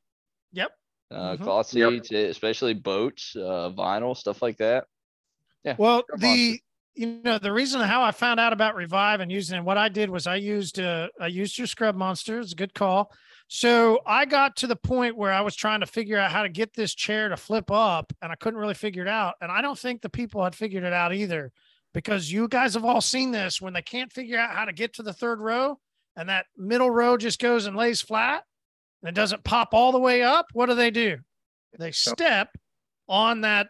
[0.53, 0.71] Yep.
[1.09, 1.43] Uh, Mhm.
[1.43, 4.85] cloth seats, eh, especially boats, uh, vinyl, stuff like that.
[5.65, 5.75] Yeah.
[5.77, 6.59] Well, Scrub the
[6.93, 9.89] you know the reason how I found out about Revive and using it, what I
[9.89, 12.39] did was I used uh I used your Scrub Monster.
[12.39, 13.11] It's a good call.
[13.53, 16.47] So I got to the point where I was trying to figure out how to
[16.47, 19.35] get this chair to flip up, and I couldn't really figure it out.
[19.41, 21.51] And I don't think the people had figured it out either,
[21.93, 24.93] because you guys have all seen this when they can't figure out how to get
[24.93, 25.77] to the third row,
[26.15, 28.45] and that middle row just goes and lays flat,
[29.03, 30.45] and it doesn't pop all the way up.
[30.53, 31.17] What do they do?
[31.77, 32.57] They step
[33.09, 33.67] on that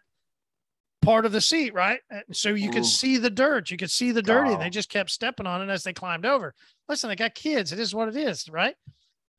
[1.02, 2.02] part of the seat, right?
[2.12, 2.86] And So you could Ooh.
[2.86, 3.72] see the dirt.
[3.72, 4.52] You could see the dirty.
[4.52, 4.60] Oh.
[4.60, 6.54] They just kept stepping on it as they climbed over.
[6.88, 7.72] Listen, they got kids.
[7.72, 8.76] It is what it is, right?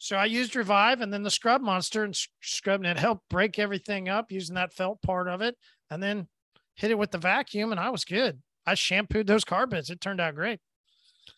[0.03, 3.61] So I used Revive and then the Scrub Monster and s- scrubbing it helped break
[3.61, 5.57] everything up using that felt part of it,
[5.90, 6.26] and then
[6.74, 8.42] hit it with the vacuum, and I was good.
[8.66, 9.90] I shampooed those carpets.
[9.90, 10.59] It turned out great.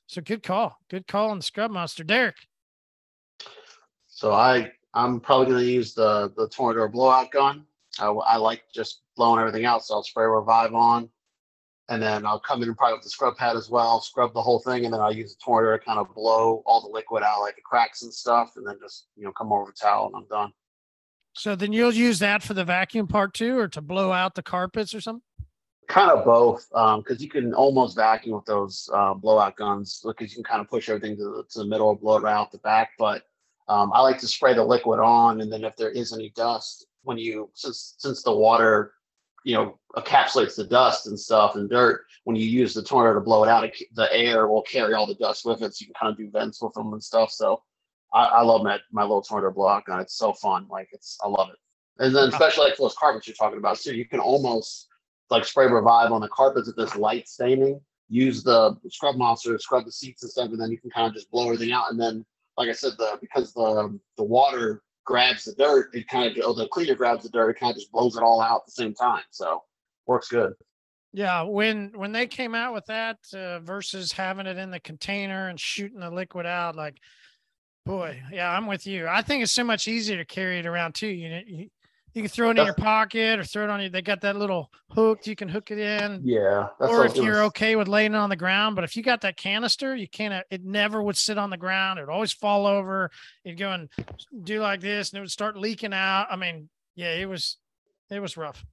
[0.06, 0.78] So good call.
[0.88, 2.36] Good call on the Scrub Monster, Derek.
[4.06, 7.66] So I I'm probably going to use the the tornado blowout gun.
[7.98, 11.10] I, I like just blowing everything out, so I'll spray revive on,
[11.88, 14.42] and then I'll come in and probably with the scrub pad as well, scrub the
[14.42, 17.22] whole thing, and then I'll use a tornado to kind of blow all the liquid
[17.22, 19.84] out, like the cracks and stuff, and then just you know come over with a
[19.84, 20.52] towel and I'm done.
[21.34, 24.42] So then you'll use that for the vacuum part too, or to blow out the
[24.42, 25.22] carpets or something.
[25.88, 30.36] Kind of both, because you can almost vacuum with those uh, blowout guns because you
[30.36, 32.58] can kind of push everything to the, to the middle blow it right out the
[32.58, 32.90] back.
[32.98, 33.24] But
[33.68, 36.86] um, I like to spray the liquid on, and then if there is any dust,
[37.02, 38.94] when you since since the water,
[39.44, 43.20] you know, encapsulates the dust and stuff and dirt, when you use the tornado to
[43.20, 45.86] blow it out, it, the air will carry all the dust with it, so you
[45.86, 47.30] can kind of do vents with them and stuff.
[47.30, 47.62] So
[48.12, 50.00] I, I love my my little tornado blowout gun.
[50.00, 51.56] It's so fun, like it's I love it.
[52.02, 54.88] And then especially like those carpets you're talking about too, you can almost
[55.30, 57.80] like spray revive on the carpets with this light staining.
[58.08, 61.06] Use the scrub monster to scrub the seats and stuff, and then you can kind
[61.06, 61.90] of just blow everything out.
[61.90, 62.24] And then,
[62.56, 66.68] like I said, the because the the water grabs the dirt, it kind of the
[66.68, 68.94] cleaner grabs the dirt, it kind of just blows it all out at the same
[68.94, 69.22] time.
[69.30, 69.62] So
[70.06, 70.54] works good.
[71.12, 75.48] Yeah, when when they came out with that uh, versus having it in the container
[75.48, 76.96] and shooting the liquid out, like,
[77.86, 79.06] boy, yeah, I'm with you.
[79.06, 81.06] I think it's so much easier to carry it around too.
[81.06, 81.68] You know, you,
[82.14, 83.88] you can throw it in your pocket or throw it on you.
[83.90, 86.20] They got that little hook you can hook it in.
[86.24, 88.96] Yeah, that's Or if you're s- okay with laying it on the ground, but if
[88.96, 90.46] you got that canister, you can't.
[90.50, 91.98] It never would sit on the ground.
[91.98, 93.10] It would always fall over.
[93.44, 93.88] You'd go and
[94.44, 96.28] do like this, and it would start leaking out.
[96.30, 97.56] I mean, yeah, it was,
[98.10, 98.64] it was rough.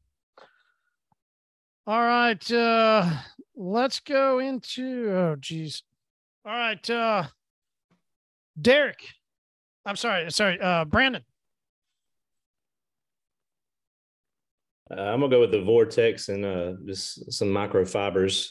[1.88, 3.10] All right, uh,
[3.56, 5.10] let's go into.
[5.12, 5.82] Oh, geez.
[6.46, 7.24] All right, uh,
[8.60, 9.08] Derek.
[9.84, 11.24] I'm sorry, sorry, uh, Brandon.
[14.92, 18.50] Uh, I'm gonna go with the vortex and uh, just some microfibers.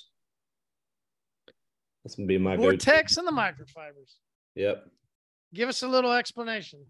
[2.03, 2.69] That's gonna be my go-to.
[2.69, 4.15] Vortex and the microfibers.
[4.55, 4.87] Yep.
[5.53, 6.81] Give us a little explanation.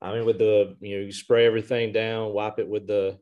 [0.00, 3.18] I mean, with the you know, you spray everything down, wipe it with the,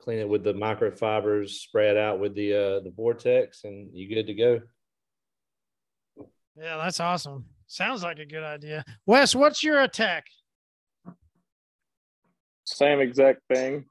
[0.00, 4.14] clean it with the microfibers, spray it out with the uh, the vortex, and you
[4.14, 4.60] good to go.
[6.56, 7.46] Yeah, that's awesome.
[7.66, 8.84] Sounds like a good idea.
[9.06, 10.26] Wes, what's your attack?
[12.64, 13.86] Same exact thing.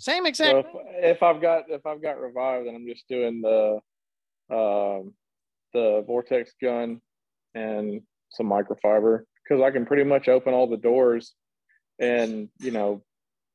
[0.00, 0.68] Same So exact.
[0.74, 3.80] if, if I've got if I've got revived, then I'm just doing the
[4.50, 5.12] um,
[5.74, 7.02] the vortex gun
[7.54, 11.34] and some microfiber because I can pretty much open all the doors
[11.98, 13.02] and you know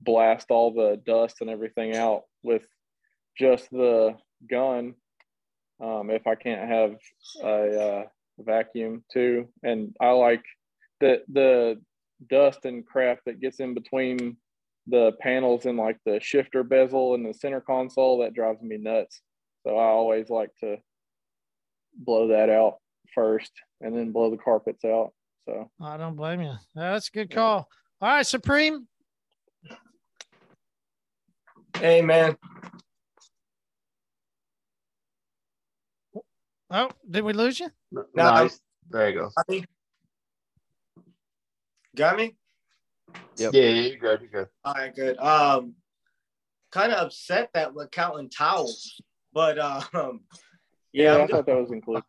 [0.01, 2.67] blast all the dust and everything out with
[3.35, 4.15] just the
[4.47, 4.93] gun.
[5.81, 6.95] Um, if I can't have
[7.43, 8.03] a uh,
[8.37, 10.43] vacuum too, and I like
[10.99, 11.81] the the
[12.29, 14.37] dust and crap that gets in between
[14.87, 19.21] the panels and like the shifter bezel and the center console that drives me nuts.
[19.65, 20.77] So I always like to
[21.97, 22.77] blow that out
[23.13, 25.13] first and then blow the carpets out.
[25.47, 26.53] So I don't blame you.
[26.75, 27.67] That's a good call.
[28.01, 28.87] All right, Supreme.
[31.77, 32.37] Hey, man.
[36.69, 37.69] Oh, did we lose you?
[37.91, 38.49] No, No, I'm,
[38.89, 39.63] There you go.
[41.95, 42.35] Got me?
[43.39, 43.59] Got me?
[43.59, 44.21] Yeah, yeah, you're good.
[44.21, 44.47] You're good.
[44.63, 45.17] All right, good.
[45.17, 45.75] Um,
[46.71, 49.01] kind of upset that we're counting towels,
[49.33, 50.21] but um,
[50.93, 52.03] Yeah, yeah, I thought that was included.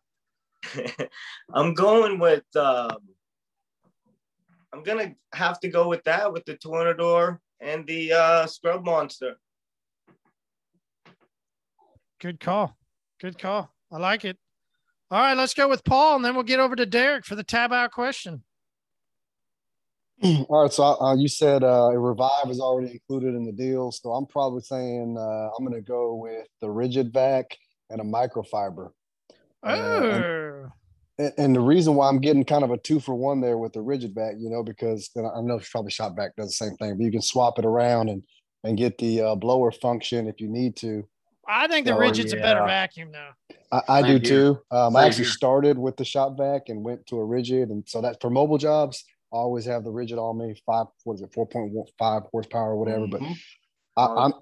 [1.53, 2.97] I'm going with um,
[4.73, 9.35] I'm gonna have to go with that with the Tornador and the uh, Scrub Monster.
[12.19, 12.75] Good call.
[13.21, 13.71] Good call.
[13.91, 14.37] I like it.
[15.09, 17.43] All right, let's go with Paul, and then we'll get over to Derek for the
[17.43, 18.43] tab out question.
[20.23, 23.91] All right, so uh, you said uh, a revive is already included in the deal,
[23.91, 27.55] so I'm probably saying uh, I'm going to go with the Ridgid vac
[27.91, 28.89] and a microfiber.
[29.63, 30.71] Uh, and, Oh,
[31.19, 33.73] and, and the reason why I'm getting kind of a two for one there with
[33.73, 36.75] the Ridgid vac, you know, because and I know probably shop vac does the same
[36.77, 38.23] thing, but you can swap it around and
[38.63, 41.07] and get the uh, blower function if you need to.
[41.47, 43.29] I think the Oh, Ridgid's a better vacuum now.
[43.71, 44.53] I, I do Same here.
[44.53, 44.59] too.
[44.71, 45.31] Um, I actually here.
[45.33, 48.57] started with the shop vac and went to a Ridgid, and so that for mobile
[48.57, 50.55] jobs, I always have the Ridgid on me.
[50.65, 53.07] Five, what is it, four point five horsepower or whatever.
[53.07, 53.35] But Mhm.
[53.97, 54.33] I, I'm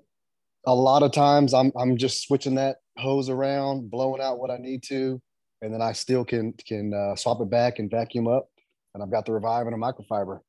[0.65, 4.57] a lot of times I'm I'm just switching that hose around, blowing out what I
[4.57, 5.21] need to,
[5.61, 8.49] and then I still can can uh, swap it back and vacuum up.
[8.93, 10.39] And I've got the revive and a microfiber.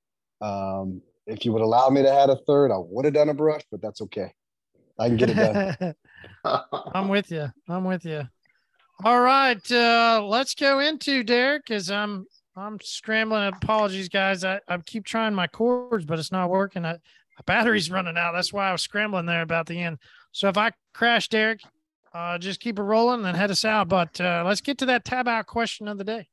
[0.40, 3.34] Um, if you would allow me to add a third, I would have done a
[3.34, 4.32] brush, but that's okay.
[4.98, 5.94] I can get it done.
[6.94, 7.50] I'm with you.
[7.68, 8.22] I'm with you.
[9.04, 12.26] All right, uh, let's go into Derek because I'm
[12.56, 13.48] I'm scrambling.
[13.48, 14.42] Apologies, guys.
[14.42, 16.86] I, I keep trying my cords, but it's not working.
[16.86, 18.32] I, my battery's running out.
[18.32, 19.98] That's why I was scrambling there about the end.
[20.32, 21.60] So if I crash, Derek,
[22.14, 23.88] uh, just keep it rolling and head us out.
[23.88, 26.28] But uh, let's get to that tab out question of the day.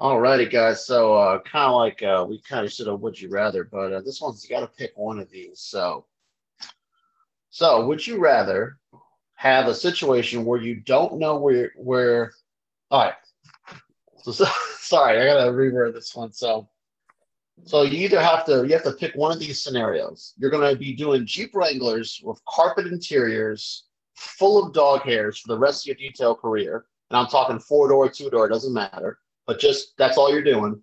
[0.00, 0.84] All righty, guys.
[0.84, 3.92] So, uh, kind of like uh, we kind of should have would you rather, but
[3.92, 5.60] uh, this one's got to pick one of these.
[5.60, 6.06] So,
[7.50, 8.78] so would you rather
[9.34, 12.32] have a situation where you don't know where where?
[12.90, 13.14] All right.
[14.32, 14.50] So, so
[14.80, 16.32] sorry, I gotta reword this one.
[16.32, 16.68] So,
[17.64, 20.34] so you either have to you have to pick one of these scenarios.
[20.38, 25.58] You're gonna be doing Jeep Wranglers with carpet interiors full of dog hairs for the
[25.58, 29.18] rest of your detail career, and I'm talking four door, two door, doesn't matter
[29.48, 30.80] but just that's all you're doing.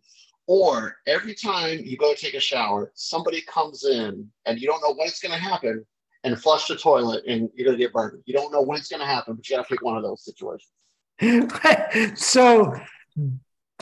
[0.47, 4.93] Or every time you go take a shower, somebody comes in and you don't know
[4.93, 5.85] when it's to happen
[6.23, 8.21] and flush the toilet and you're to get burned.
[8.25, 10.25] You don't know when it's to happen, but you got to pick one of those
[10.25, 10.71] situations.
[12.19, 12.75] so
[13.17, 13.35] Hmm.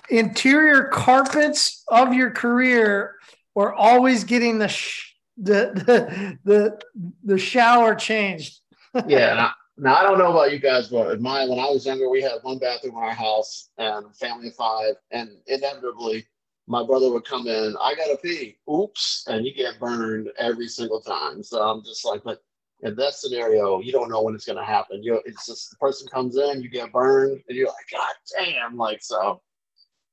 [0.09, 3.15] interior carpets of your career
[3.55, 6.79] or always getting the sh- the, the the
[7.23, 8.59] the shower changed
[9.07, 9.33] yeah.
[9.33, 12.09] Now, now I don't know about you guys, but in my when I was younger,
[12.09, 16.25] we had one bathroom in our house and family of five, and inevitably
[16.67, 17.75] my brother would come in.
[17.81, 18.57] I gotta pee.
[18.71, 21.41] Oops, and you get burned every single time.
[21.41, 22.43] So I'm just like, but
[22.83, 25.01] in that scenario, you don't know when it's gonna happen.
[25.01, 28.77] You it's just the person comes in, you get burned, and you're like, God damn,
[28.77, 29.41] like so.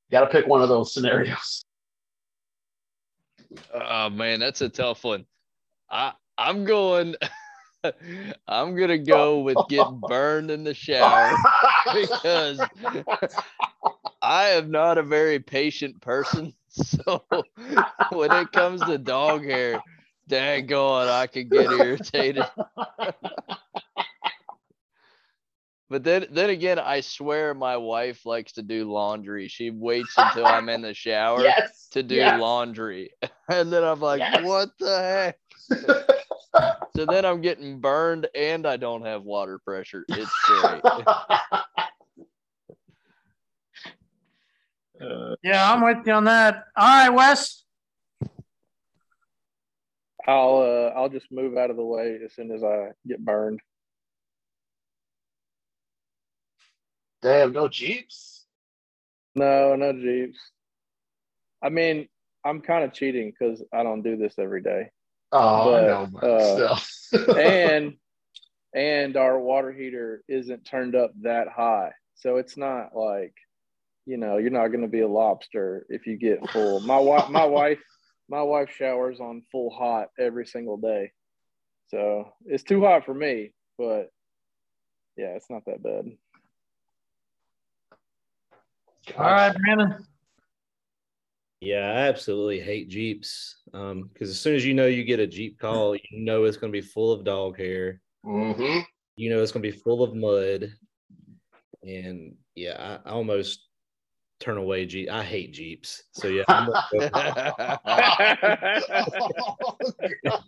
[0.09, 1.63] You gotta pick one of those scenarios.
[3.73, 5.25] Oh man, that's a tough one.
[5.89, 7.15] I I'm going
[8.47, 11.35] I'm gonna go with getting burned in the shower
[11.93, 12.63] because
[14.21, 16.53] I am not a very patient person.
[16.73, 17.25] So
[18.13, 19.83] when it comes to dog hair,
[20.29, 22.45] daggone, I can get irritated.
[25.89, 29.49] But then, then again, I swear my wife likes to do laundry.
[29.49, 32.39] She waits until I'm in the shower Yes, to do yes.
[32.39, 33.11] laundry.
[33.49, 34.41] And then I'm like, Yes.
[34.41, 35.35] what the
[35.69, 36.07] heck?
[36.95, 40.05] So then I'm getting burned and I don't have water pressure.
[40.09, 40.81] It's great.
[45.43, 47.60] yeah i'm with you on that all right wes
[50.27, 53.59] I'll uh, I'll just move out of the way as soon as I get burned.
[57.21, 58.45] Damn, no Jeeps.
[59.35, 60.39] No, no Jeeps.
[61.63, 62.07] I mean,
[62.43, 64.89] I'm kind of cheating because I don't do this every day.
[65.31, 66.79] Oh, I But, know, uh,
[67.37, 67.93] and
[68.73, 73.33] and our water heater isn't turned up that high, so it's not like
[74.05, 76.79] you know you're not going to be a lobster if you get full.
[76.81, 77.79] My wife, my wife,
[78.31, 81.11] my wife showers on full hot every single day,
[81.89, 83.53] so it's too hot for me.
[83.77, 84.09] But
[85.17, 86.05] yeah, it's not that bad.
[89.17, 90.05] all right brandon
[91.59, 93.57] Yeah, I absolutely hate Jeeps.
[93.73, 96.57] Um, because as soon as you know you get a Jeep call, you know it's
[96.57, 97.99] gonna be full of dog hair.
[98.23, 98.79] hmm
[99.17, 100.71] You know it's gonna be full of mud.
[101.83, 103.67] And yeah, I, I almost
[104.41, 105.09] turn away Jeep.
[105.09, 106.03] I hate Jeeps.
[106.11, 107.77] So yeah, I'm gonna go-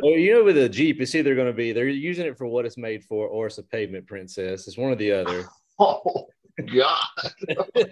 [0.00, 2.64] well, you know, with a Jeep, it's either gonna be they're using it for what
[2.64, 4.66] it's made for, or it's a pavement princess.
[4.66, 5.44] It's one or the other.
[5.78, 6.26] Oh
[6.74, 7.02] God.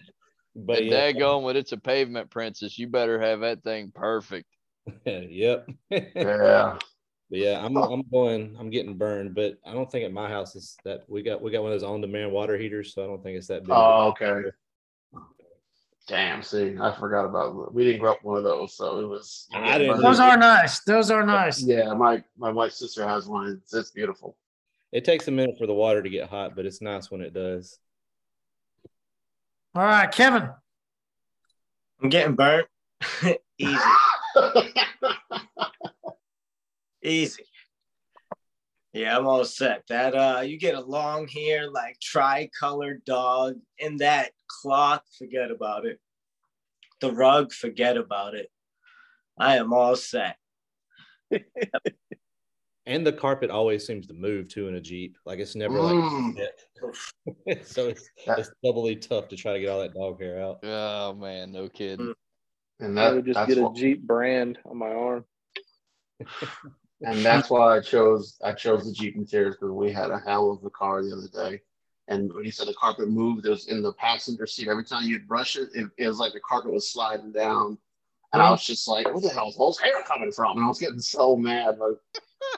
[0.55, 4.47] But and yeah, daggone when it's a pavement princess, you better have that thing perfect.
[5.07, 5.67] yep.
[5.91, 6.77] Yeah.
[7.31, 8.57] But yeah, I'm I'm going.
[8.59, 11.53] I'm getting burned, but I don't think at my house is that we got we
[11.53, 13.71] got one of those on demand water heaters, so I don't think it's that big.
[13.71, 14.43] Oh, okay.
[16.11, 16.43] Damn.
[16.43, 17.73] See, I forgot about.
[17.73, 19.47] We didn't grow up one of those, so it was.
[19.55, 20.81] I didn't Those are nice.
[20.81, 21.63] Those are nice.
[21.63, 23.61] Yeah, my my wife's sister has one.
[23.63, 24.37] It's, it's beautiful.
[24.91, 27.33] It takes a minute for the water to get hot, but it's nice when it
[27.33, 27.79] does.
[29.77, 30.51] All right, Kevin.
[32.03, 32.67] I'm getting burnt.
[33.59, 33.79] Easy.
[37.05, 37.45] Easy.
[38.93, 39.85] Yeah, I'm all set.
[39.89, 45.87] That uh you get a long hair, like tri-colored dog, and that cloth, forget about
[45.87, 46.01] it.
[47.01, 48.51] The rug, forget about it.
[49.39, 50.37] I am all set.
[52.87, 55.17] And the carpet always seems to move too in a Jeep.
[55.25, 56.35] Like it's never Mm.
[57.47, 60.65] like so it's, it's doubly tough to try to get all that dog hair out.
[60.65, 62.13] Oh man, no kidding.
[62.81, 65.25] And I that, would just get a what- Jeep brand on my arm.
[67.03, 70.51] and that's why I chose I chose the Jeep interiors because we had a hell
[70.51, 71.63] of a car the other day.
[72.09, 74.69] And when you said the carpet moved, it was in the passenger seat.
[74.69, 77.79] Every time you'd brush it, it, it was like the carpet was sliding down.
[78.33, 80.57] And I was just like, where the hell's those hair coming from?
[80.57, 81.79] And I was getting so mad.
[81.79, 81.97] Like,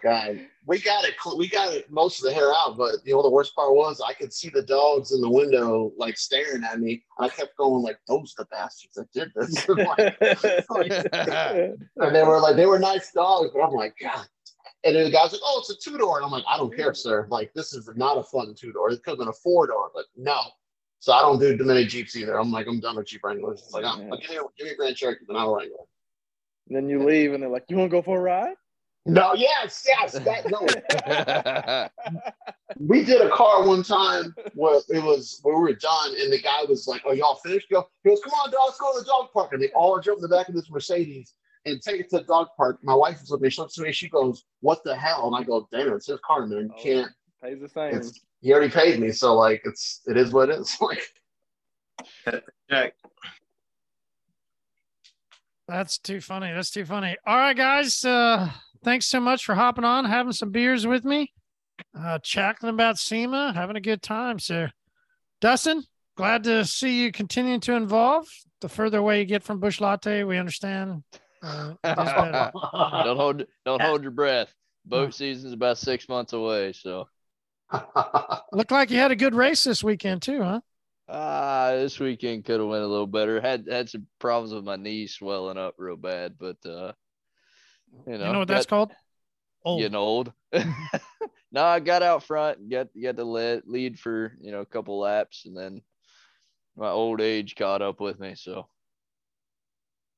[0.02, 1.14] God, we got it.
[1.36, 2.76] We got it most of the hair out.
[2.76, 5.92] But you know, the worst part was I could see the dogs in the window
[5.96, 7.04] like staring at me.
[7.18, 9.68] I kept going like, those the bastards that did this.
[11.96, 14.26] and they were like, they were nice dogs, but I'm like, God.
[14.84, 16.16] And then the guy's like, oh, it's a two door.
[16.16, 17.26] And I'm like, I don't care, sir.
[17.30, 18.90] Like, this is not a fun two door.
[18.90, 20.40] It could have been a four door, but no.
[20.98, 22.38] So I don't do too many Jeeps either.
[22.38, 23.60] I'm like, I'm done with Jeep Wranglers.
[23.60, 25.84] It's like, oh, give, me, give me a Grand Cherokee, but not a Wrangler.
[26.68, 28.54] And then you leave, and they're like, "You want to go for a ride?"
[29.04, 31.90] No, yes, yes, that no.
[32.78, 36.40] we did a car one time where it was where we were done, and the
[36.40, 37.88] guy was like, "Oh, y'all finished?" Go.
[38.04, 40.18] He goes, "Come on, dog, let's go to the dog park." And they all jump
[40.18, 41.34] in the back of this Mercedes
[41.66, 42.78] and take it to the dog park.
[42.82, 43.50] My wife was with me.
[43.50, 43.90] She looks at me.
[43.90, 46.70] She goes, "What the hell?" And I go, "Damn, it, it's his car, man.
[46.76, 47.10] You can't."
[47.42, 47.96] Pays the same.
[47.96, 50.76] It's, he already paid me, so like, it's it is what it is.
[50.80, 51.02] Like,
[52.70, 52.94] Check.
[55.68, 56.52] That's too funny.
[56.52, 57.16] That's too funny.
[57.26, 58.04] All right, guys.
[58.04, 58.50] Uh,
[58.84, 61.32] thanks so much for hopping on, having some beers with me,
[61.98, 64.38] uh, chatting about SEMA, having a good time.
[64.38, 64.70] sir.
[65.40, 65.82] Dustin,
[66.16, 68.26] glad to see you continuing to involve.
[68.60, 71.02] The further away you get from Bush Latte, we understand.
[71.42, 72.50] Uh, it is better.
[72.52, 74.52] don't hold don't hold your breath.
[74.84, 77.06] Boat season's about six months away, so
[78.52, 80.60] Looked like you had a good race this weekend too, huh?
[81.08, 83.40] ah, this weekend could have went a little better.
[83.40, 86.92] Had had some problems with my knee swelling up real bad, but uh,
[88.06, 88.92] you know, you know what that's got- called?
[89.64, 89.80] Old.
[89.80, 90.32] Getting old.
[90.52, 94.98] no, I got out front, got got the lead lead for you know a couple
[94.98, 95.82] laps, and then
[96.76, 98.34] my old age caught up with me.
[98.34, 98.66] So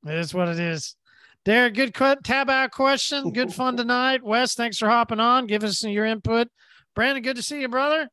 [0.07, 0.97] It is what it is.
[1.45, 2.25] Derek, good cut.
[2.25, 3.33] Tab out question.
[3.33, 4.23] Good fun tonight.
[4.25, 5.47] Wes, thanks for hopping on.
[5.47, 6.49] Give us your input.
[6.95, 8.09] Brandon, good to see you, brother.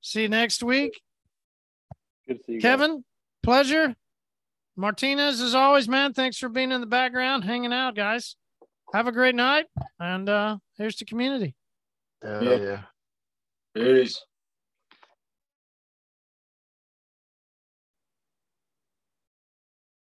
[0.00, 1.00] See you next week.
[2.26, 2.58] Good to see you.
[2.60, 2.62] guys.
[2.62, 3.04] Kevin,
[3.44, 3.94] pleasure.
[4.74, 8.34] Martinez, as always, man, thanks for being in the background, hanging out, guys.
[8.92, 9.66] Have a great night.
[9.98, 11.54] And uh here's the community.
[12.22, 12.56] Hell Yeah.
[12.56, 12.82] yeah.
[13.74, 14.20] Peace.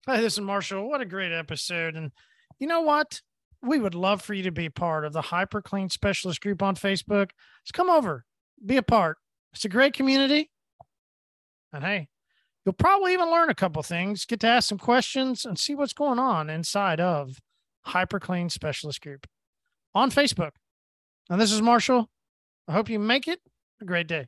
[0.06, 0.90] Hey, this is Marshall.
[0.90, 1.96] What a great episode.
[1.96, 2.12] And
[2.60, 3.22] you know what?
[3.62, 6.76] We would love for you to be part of the Hyper Clean Specialist group on
[6.76, 7.30] Facebook.
[7.64, 8.26] Just come over,
[8.66, 9.18] be a part.
[9.54, 10.52] It's a great community.
[11.72, 12.10] And hey,
[12.66, 15.94] you'll probably even learn a couple things, get to ask some questions, and see what's
[15.94, 17.38] going on inside of
[17.86, 19.28] Hyper Clean Specialist group
[19.94, 20.52] on Facebook.
[21.30, 22.10] And this is Marshall.
[22.68, 23.40] I hope you make it
[23.82, 24.28] a great day.